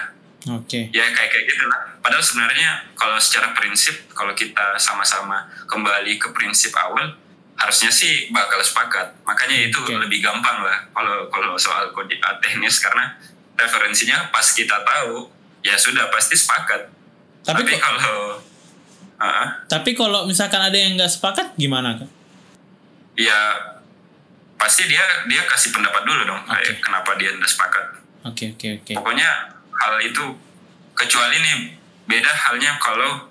Oke. 0.48 0.88
ya 0.96 1.04
kayak 1.12 1.28
kayak 1.28 1.46
gitu 1.50 1.66
lah. 1.68 2.00
Padahal 2.00 2.24
sebenarnya 2.24 2.96
kalau 2.96 3.20
secara 3.20 3.52
prinsip 3.52 4.08
kalau 4.16 4.32
kita 4.32 4.80
sama-sama 4.80 5.44
kembali 5.68 6.16
ke 6.16 6.32
prinsip 6.32 6.72
awal 6.80 7.20
harusnya 7.58 7.90
sih 7.90 8.30
bakal 8.30 8.62
sepakat 8.62 9.18
makanya 9.22 9.68
itu 9.68 9.78
Oke. 9.78 9.98
lebih 9.98 10.22
gampang 10.22 10.62
lah 10.62 10.86
kalau 10.92 11.26
kalau 11.28 11.58
soal 11.58 11.90
kode 11.90 12.14
teknis 12.40 12.78
karena 12.78 13.18
referensinya 13.54 14.30
pas 14.30 14.46
kita 14.48 14.78
tahu 14.80 15.26
ya 15.62 15.74
sudah 15.76 16.08
pasti 16.08 16.38
sepakat 16.38 16.94
Tapi 17.42 17.64
tapi, 17.64 17.74
kalau 17.76 18.38
Ah, 19.18 19.66
Tapi 19.66 19.98
kalau 19.98 20.30
misalkan 20.30 20.62
ada 20.62 20.78
yang 20.78 20.94
nggak 20.94 21.10
sepakat 21.10 21.58
gimana 21.58 21.98
Kak? 21.98 22.06
ya 23.18 23.34
pasti 24.56 24.86
dia 24.86 25.02
dia 25.26 25.42
kasih 25.44 25.74
pendapat 25.74 26.06
dulu 26.06 26.22
dong 26.24 26.38
Oke. 26.40 26.54
kayak 26.54 26.78
kenapa 26.80 27.18
dia 27.18 27.34
tidak 27.34 27.50
sepakat 27.50 27.86
Oke 28.24 28.54
oke 28.54 28.68
oke. 28.78 28.94
pokoknya 28.94 29.30
hal 29.74 29.94
itu 30.00 30.22
kecuali 30.94 31.34
nih 31.36 31.58
beda 32.06 32.30
halnya 32.30 32.78
kalau 32.78 33.26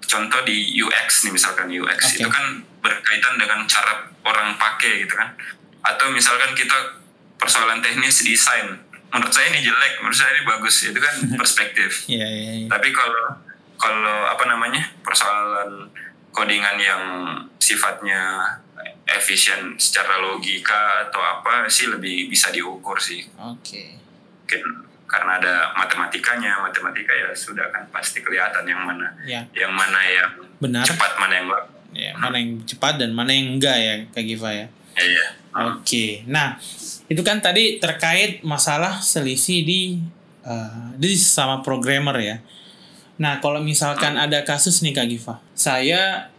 contoh 0.00 0.40
di 0.42 0.74
UX 0.74 1.22
nih 1.22 1.32
misalkan 1.32 1.66
UX 1.68 1.98
Oke. 2.08 2.18
itu 2.18 2.28
kan 2.28 2.66
berkaitan 2.88 3.36
dengan 3.36 3.60
cara 3.64 3.92
orang 4.22 4.56
pakai 4.56 5.04
gitu 5.04 5.12
kan. 5.12 5.36
Atau 5.84 6.08
misalkan 6.08 6.52
kita 6.52 6.96
persoalan 7.36 7.78
teknis 7.78 8.20
desain. 8.20 8.80
Menurut 9.08 9.30
saya 9.30 9.48
ini 9.48 9.60
jelek 9.60 10.00
menurut 10.00 10.16
saya 10.16 10.32
ini 10.32 10.42
bagus. 10.44 10.74
Itu 10.82 10.96
kan 10.96 11.14
perspektif. 11.40 12.04
Iya 12.06 12.24
iya 12.26 12.52
iya. 12.58 12.68
tapi 12.68 12.88
kalau 12.90 13.36
kalau 13.76 14.26
apa 14.26 14.44
namanya 14.44 14.90
persoalan 15.00 15.92
codingan 16.30 16.76
yang 16.76 17.02
sifatnya 17.58 18.20
efisien 19.06 19.74
secara 19.76 20.20
logika 20.20 21.08
atau 21.08 21.20
apa 21.20 21.64
sih 21.66 21.88
lebih 21.88 22.28
bisa 22.28 22.48
diukur 22.48 22.96
sih. 22.98 23.24
Oke. 23.38 23.96
mungkin 24.42 24.64
karena 25.04 25.36
ada 25.36 25.54
matematikanya 25.74 26.56
matematika 26.58 27.12
ya 27.12 27.28
sudah 27.32 27.68
kan 27.68 27.84
pasti 27.88 28.20
kelihatan 28.20 28.64
yang 28.64 28.80
mana 28.80 29.12
Ya. 29.24 29.44
yang 29.52 29.72
mana 29.72 30.00
yang 30.04 30.32
benar. 30.56 30.84
cepat 30.84 31.16
mana 31.16 31.32
yang 31.34 31.48
lambat 31.48 31.68
Ya 31.96 32.12
mana 32.16 32.36
yang 32.36 32.62
cepat 32.68 33.00
dan 33.00 33.16
mana 33.16 33.32
yang 33.32 33.56
enggak 33.56 33.76
ya 33.80 33.94
Kak 34.12 34.24
Giva 34.24 34.50
ya. 34.52 34.66
ya, 34.98 35.04
ya. 35.04 35.26
Oke, 35.58 36.22
nah 36.28 36.60
itu 37.08 37.24
kan 37.24 37.40
tadi 37.40 37.80
terkait 37.80 38.44
masalah 38.44 39.00
selisih 39.00 39.64
di 39.64 39.80
uh, 40.44 40.92
di 40.94 41.16
sama 41.16 41.64
programmer 41.64 42.14
ya. 42.20 42.36
Nah 43.18 43.42
kalau 43.42 43.58
misalkan 43.58 44.14
ada 44.14 44.44
kasus 44.46 44.84
nih 44.84 44.94
Kak 44.94 45.08
Giva, 45.10 45.34
saya 45.56 46.30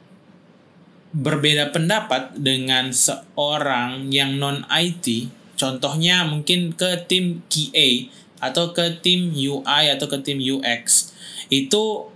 berbeda 1.09 1.73
pendapat 1.73 2.38
dengan 2.38 2.93
seorang 2.93 4.13
yang 4.13 4.38
non 4.38 4.63
IT, 4.69 5.33
contohnya 5.57 6.23
mungkin 6.29 6.77
ke 6.77 7.09
tim 7.09 7.41
QA 7.49 8.13
atau 8.39 8.71
ke 8.71 9.01
tim 9.01 9.33
UI 9.33 9.83
atau 9.91 10.07
ke 10.07 10.21
tim 10.21 10.39
UX, 10.39 11.12
itu 11.51 12.07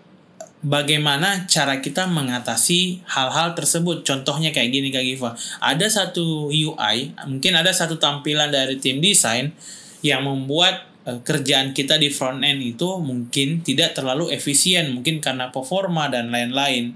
bagaimana 0.63 1.45
cara 1.45 1.83
kita 1.83 2.07
mengatasi 2.07 3.03
hal-hal 3.05 3.53
tersebut. 3.53 4.07
Contohnya 4.07 4.55
kayak 4.55 4.71
gini 4.71 4.89
Kak 4.89 5.03
Giva. 5.03 5.31
Ada 5.59 5.87
satu 5.91 6.49
UI, 6.49 7.13
mungkin 7.27 7.53
ada 7.53 7.69
satu 7.75 7.99
tampilan 7.99 8.49
dari 8.49 8.79
tim 8.79 9.03
desain 9.03 9.51
yang 9.99 10.23
membuat 10.23 10.87
eh, 11.03 11.19
kerjaan 11.21 11.75
kita 11.75 11.99
di 11.99 12.07
front 12.09 12.41
end 12.41 12.63
itu 12.63 12.87
mungkin 12.97 13.61
tidak 13.61 13.93
terlalu 13.93 14.31
efisien, 14.31 14.95
mungkin 14.95 15.19
karena 15.19 15.51
performa 15.51 16.07
dan 16.07 16.31
lain-lain. 16.31 16.95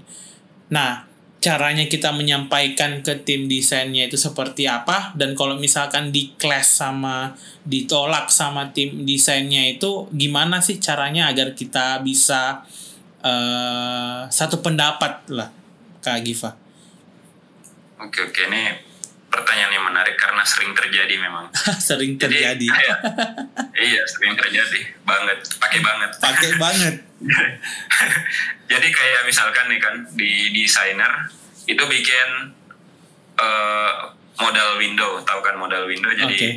Nah, 0.72 1.08
caranya 1.38 1.86
kita 1.86 2.10
menyampaikan 2.10 2.98
ke 3.06 3.22
tim 3.22 3.46
desainnya 3.46 4.10
itu 4.10 4.18
seperti 4.18 4.66
apa 4.66 5.14
dan 5.14 5.38
kalau 5.38 5.54
misalkan 5.54 6.10
di 6.10 6.34
clash 6.34 6.82
sama 6.82 7.38
ditolak 7.62 8.26
sama 8.26 8.74
tim 8.74 9.06
desainnya 9.06 9.70
itu 9.70 10.10
gimana 10.10 10.58
sih 10.58 10.82
caranya 10.82 11.30
agar 11.30 11.54
kita 11.54 12.02
bisa 12.02 12.66
eh, 13.24 14.20
satu 14.28 14.60
pendapat 14.62 15.26
lah 15.32 15.50
Kak 16.02 16.18
Giva. 16.22 16.50
oke 17.98 18.18
oke 18.30 18.40
ini 18.46 18.88
pertanyaan 19.28 19.72
yang 19.76 19.84
menarik 19.84 20.16
karena 20.16 20.42
sering 20.42 20.72
terjadi 20.72 21.14
memang. 21.20 21.52
sering 21.88 22.16
terjadi. 22.16 22.56
Jadi, 22.56 22.66
iya, 22.82 22.96
iya, 23.76 24.02
sering 24.08 24.34
terjadi 24.34 24.80
banget, 25.04 25.38
pakai 25.60 25.80
banget. 25.84 26.10
Pakai 26.16 26.50
banget. 26.62 26.94
Jadi 28.68 28.88
kayak 28.88 29.22
misalkan 29.28 29.68
nih 29.68 29.80
kan 29.80 29.94
di 30.16 30.52
desainer 30.52 31.28
itu 31.68 31.82
bikin 31.84 32.28
uh, 33.36 33.92
modal 34.40 34.80
window, 34.80 35.20
tahu 35.26 35.40
kan 35.44 35.54
modal 35.60 35.84
window? 35.84 36.08
Jadi 36.08 36.34
Oke. 36.34 36.50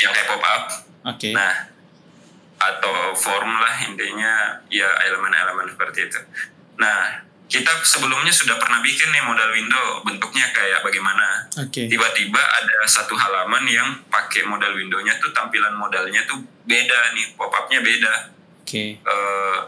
yang 0.00 0.12
kayak 0.16 0.28
pop 0.28 0.42
up. 0.42 0.62
Oke. 1.12 1.34
Nah, 1.36 1.71
atau 2.62 3.16
form 3.18 3.58
lah 3.58 3.74
intinya 3.88 4.62
ya 4.70 4.86
elemen-elemen 5.10 5.74
seperti 5.74 6.06
itu. 6.06 6.20
Nah, 6.78 7.26
kita 7.52 7.68
sebelumnya 7.84 8.32
sudah 8.32 8.56
pernah 8.56 8.80
bikin 8.80 9.12
nih 9.12 9.20
modal 9.28 9.52
window 9.52 10.00
bentuknya 10.08 10.48
kayak 10.56 10.80
bagaimana. 10.80 11.52
Oke. 11.60 11.84
Tiba-tiba 11.84 12.40
ada 12.40 12.76
satu 12.88 13.12
halaman 13.12 13.68
yang 13.68 13.88
pakai 14.08 14.48
modal 14.48 14.72
windownya 14.72 15.12
tuh 15.20 15.28
tampilan 15.36 15.76
modalnya 15.76 16.24
tuh 16.24 16.40
beda 16.64 17.12
nih, 17.12 17.36
pop 17.36 17.52
upnya 17.52 17.84
beda. 17.84 18.32
Oke. 18.64 18.96
Eh, 18.96 19.58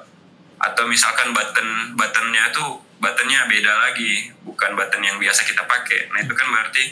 atau 0.64 0.85
misalkan 0.88 1.37
button 1.37 1.92
buttonnya 1.92 2.48
tuh 2.57 2.80
buttonnya 3.04 3.44
beda 3.52 3.72
lagi, 3.90 4.33
bukan 4.48 4.72
button 4.72 5.04
yang 5.04 5.20
biasa 5.20 5.44
kita 5.44 5.68
pakai. 5.68 6.09
Nah 6.09 6.24
itu 6.24 6.33
kan 6.33 6.48
berarti 6.48 6.85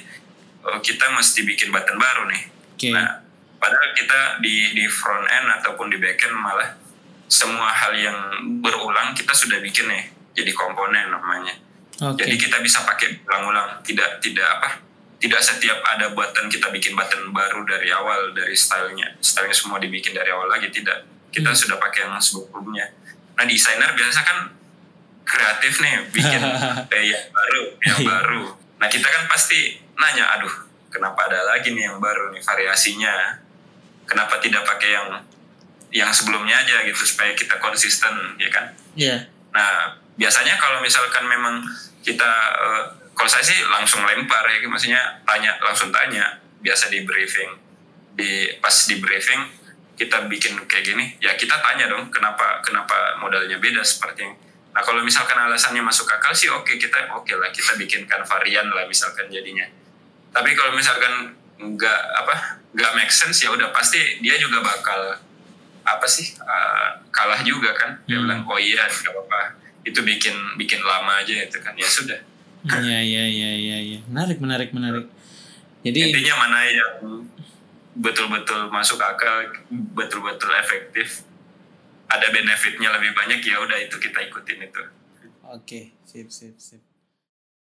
eh, 0.68 0.78
kita 0.84 1.08
mesti 1.16 1.40
bikin 1.48 1.72
button 1.72 1.96
baru 1.96 2.28
nih. 2.28 2.42
Oke. 2.76 2.90
Nah, 2.92 3.21
padahal 3.62 3.94
kita 3.94 4.42
di 4.42 4.74
di 4.74 4.84
front 4.84 5.22
end 5.24 5.46
ataupun 5.62 5.86
di 5.86 5.96
back 5.96 6.18
end 6.20 6.34
malah 6.34 6.74
semua 7.24 7.70
hal 7.70 7.94
yang 7.94 8.18
berulang 8.58 9.14
kita 9.14 9.30
sudah 9.32 9.56
bikin 9.58 9.86
nih 9.86 10.04
jadi 10.34 10.50
komponen 10.52 11.08
namanya. 11.08 11.54
Oke. 12.02 12.24
Jadi 12.24 12.34
kita 12.36 12.58
bisa 12.58 12.82
pakai 12.82 13.22
ulang-ulang, 13.22 13.78
tidak 13.80 14.18
tidak 14.18 14.48
apa? 14.50 14.82
Tidak 15.16 15.38
setiap 15.38 15.78
ada 15.86 16.10
button 16.10 16.50
kita 16.50 16.66
bikin 16.68 16.92
button 16.92 17.30
baru 17.30 17.62
dari 17.62 17.88
awal 17.88 18.34
dari 18.34 18.52
stylenya, 18.52 19.22
stylenya 19.22 19.54
semua 19.54 19.78
dibikin 19.78 20.10
dari 20.10 20.28
awal 20.28 20.50
lagi 20.50 20.66
tidak. 20.68 21.06
Kita 21.30 21.48
Hmm. 21.48 21.56
sudah 21.56 21.76
pakai 21.78 22.04
yang 22.04 22.18
sebelumnya. 22.18 22.90
Nah 23.38 23.46
desainer 23.46 23.94
biasa 23.94 24.18
kan 24.20 24.38
kreatif 25.22 25.78
nih 25.78 26.10
bikin 26.10 26.40
yang 27.06 27.30
baru, 27.30 27.62
yang 27.80 27.98
Iya. 28.02 28.08
baru. 28.08 28.42
Nah 28.82 28.88
kita 28.90 29.06
kan 29.06 29.24
pasti 29.30 29.78
nanya, 29.94 30.26
aduh 30.34 30.52
kenapa 30.90 31.30
ada 31.30 31.46
lagi 31.46 31.70
nih 31.70 31.86
yang 31.86 32.02
baru 32.02 32.34
nih 32.34 32.42
variasinya? 32.42 33.38
Kenapa 34.06 34.38
tidak 34.42 34.66
pakai 34.66 34.90
yang 34.92 35.08
yang 35.92 36.10
sebelumnya 36.10 36.56
aja 36.64 36.82
gitu 36.88 37.04
supaya 37.04 37.36
kita 37.36 37.60
konsisten 37.60 38.36
ya 38.40 38.48
kan? 38.48 38.72
Iya. 38.96 39.16
Nah, 39.52 40.00
biasanya 40.16 40.56
kalau 40.56 40.80
misalkan 40.80 41.28
memang 41.28 41.60
kita, 42.00 42.30
eh, 42.56 42.84
kalau 43.12 43.28
saya 43.28 43.44
sih 43.44 43.60
langsung 43.68 44.00
lempar 44.02 44.42
ya, 44.48 44.64
maksudnya 44.64 45.20
tanya 45.28 45.60
langsung 45.60 45.92
tanya, 45.92 46.40
biasa 46.64 46.88
di 46.88 47.04
briefing, 47.04 47.52
di 48.16 48.56
pas 48.58 48.72
di 48.88 48.96
briefing 48.98 49.40
kita 49.92 50.24
bikin 50.26 50.56
kayak 50.64 50.84
gini, 50.88 51.04
ya 51.20 51.36
kita 51.36 51.60
tanya 51.60 51.92
dong 51.92 52.08
kenapa 52.08 52.64
kenapa 52.64 53.20
modalnya 53.20 53.60
beda 53.60 53.84
seperti 53.84 54.24
ini. 54.24 54.36
Nah 54.72 54.80
kalau 54.80 55.04
misalkan 55.04 55.36
alasannya 55.36 55.84
masuk 55.84 56.08
akal 56.08 56.32
sih 56.32 56.48
oke 56.48 56.80
kita 56.80 57.12
oke 57.12 57.28
lah 57.36 57.52
kita 57.52 57.76
bikinkan 57.76 58.24
varian 58.24 58.72
lah 58.72 58.88
misalkan 58.88 59.28
jadinya. 59.28 59.68
Tapi 60.32 60.56
kalau 60.56 60.72
misalkan 60.72 61.36
nggak 61.60 62.00
apa 62.24 62.61
nggak 62.72 62.92
make 62.96 63.12
sense 63.12 63.40
ya 63.40 63.52
udah 63.52 63.68
pasti 63.70 64.00
dia 64.20 64.36
juga 64.36 64.60
bakal 64.60 65.20
apa 65.82 66.06
sih 66.06 66.32
uh, 66.38 67.04
kalah 67.10 67.42
juga 67.42 67.74
kan 67.74 67.98
dia 68.04 68.16
Hmm. 68.16 68.24
bilang 68.24 68.40
oh 68.46 68.56
iya 68.56 68.86
nggak 68.86 69.12
apa-apa 69.12 69.40
itu 69.82 69.98
bikin 69.98 70.32
bikin 70.56 70.78
lama 70.80 71.20
aja 71.20 71.34
itu 71.42 71.58
kan 71.58 71.74
ya 71.74 71.86
sudah 71.86 72.20
Iya, 72.62 73.02
iya, 73.02 73.24
iya, 73.26 73.50
iya, 73.58 73.78
iya. 73.82 73.98
Menarik, 74.06 74.38
menarik, 74.38 74.70
menarik. 74.70 75.10
Jadi, 75.82 75.98
intinya 76.14 76.46
mana 76.46 76.62
yang 76.62 77.26
betul-betul 77.98 78.70
masuk 78.70 79.02
akal 79.02 79.50
betul-betul 79.98 80.46
efektif 80.54 81.26
ada 82.06 82.30
benefitnya 82.30 82.94
lebih 82.94 83.18
banyak 83.18 83.42
ya 83.42 83.58
udah 83.58 83.78
itu 83.82 83.98
kita 83.98 84.30
ikutin 84.30 84.62
itu 84.62 84.82
oke, 85.42 85.80
sip, 86.06 86.30
sip, 86.30 86.54
sip. 86.54 86.78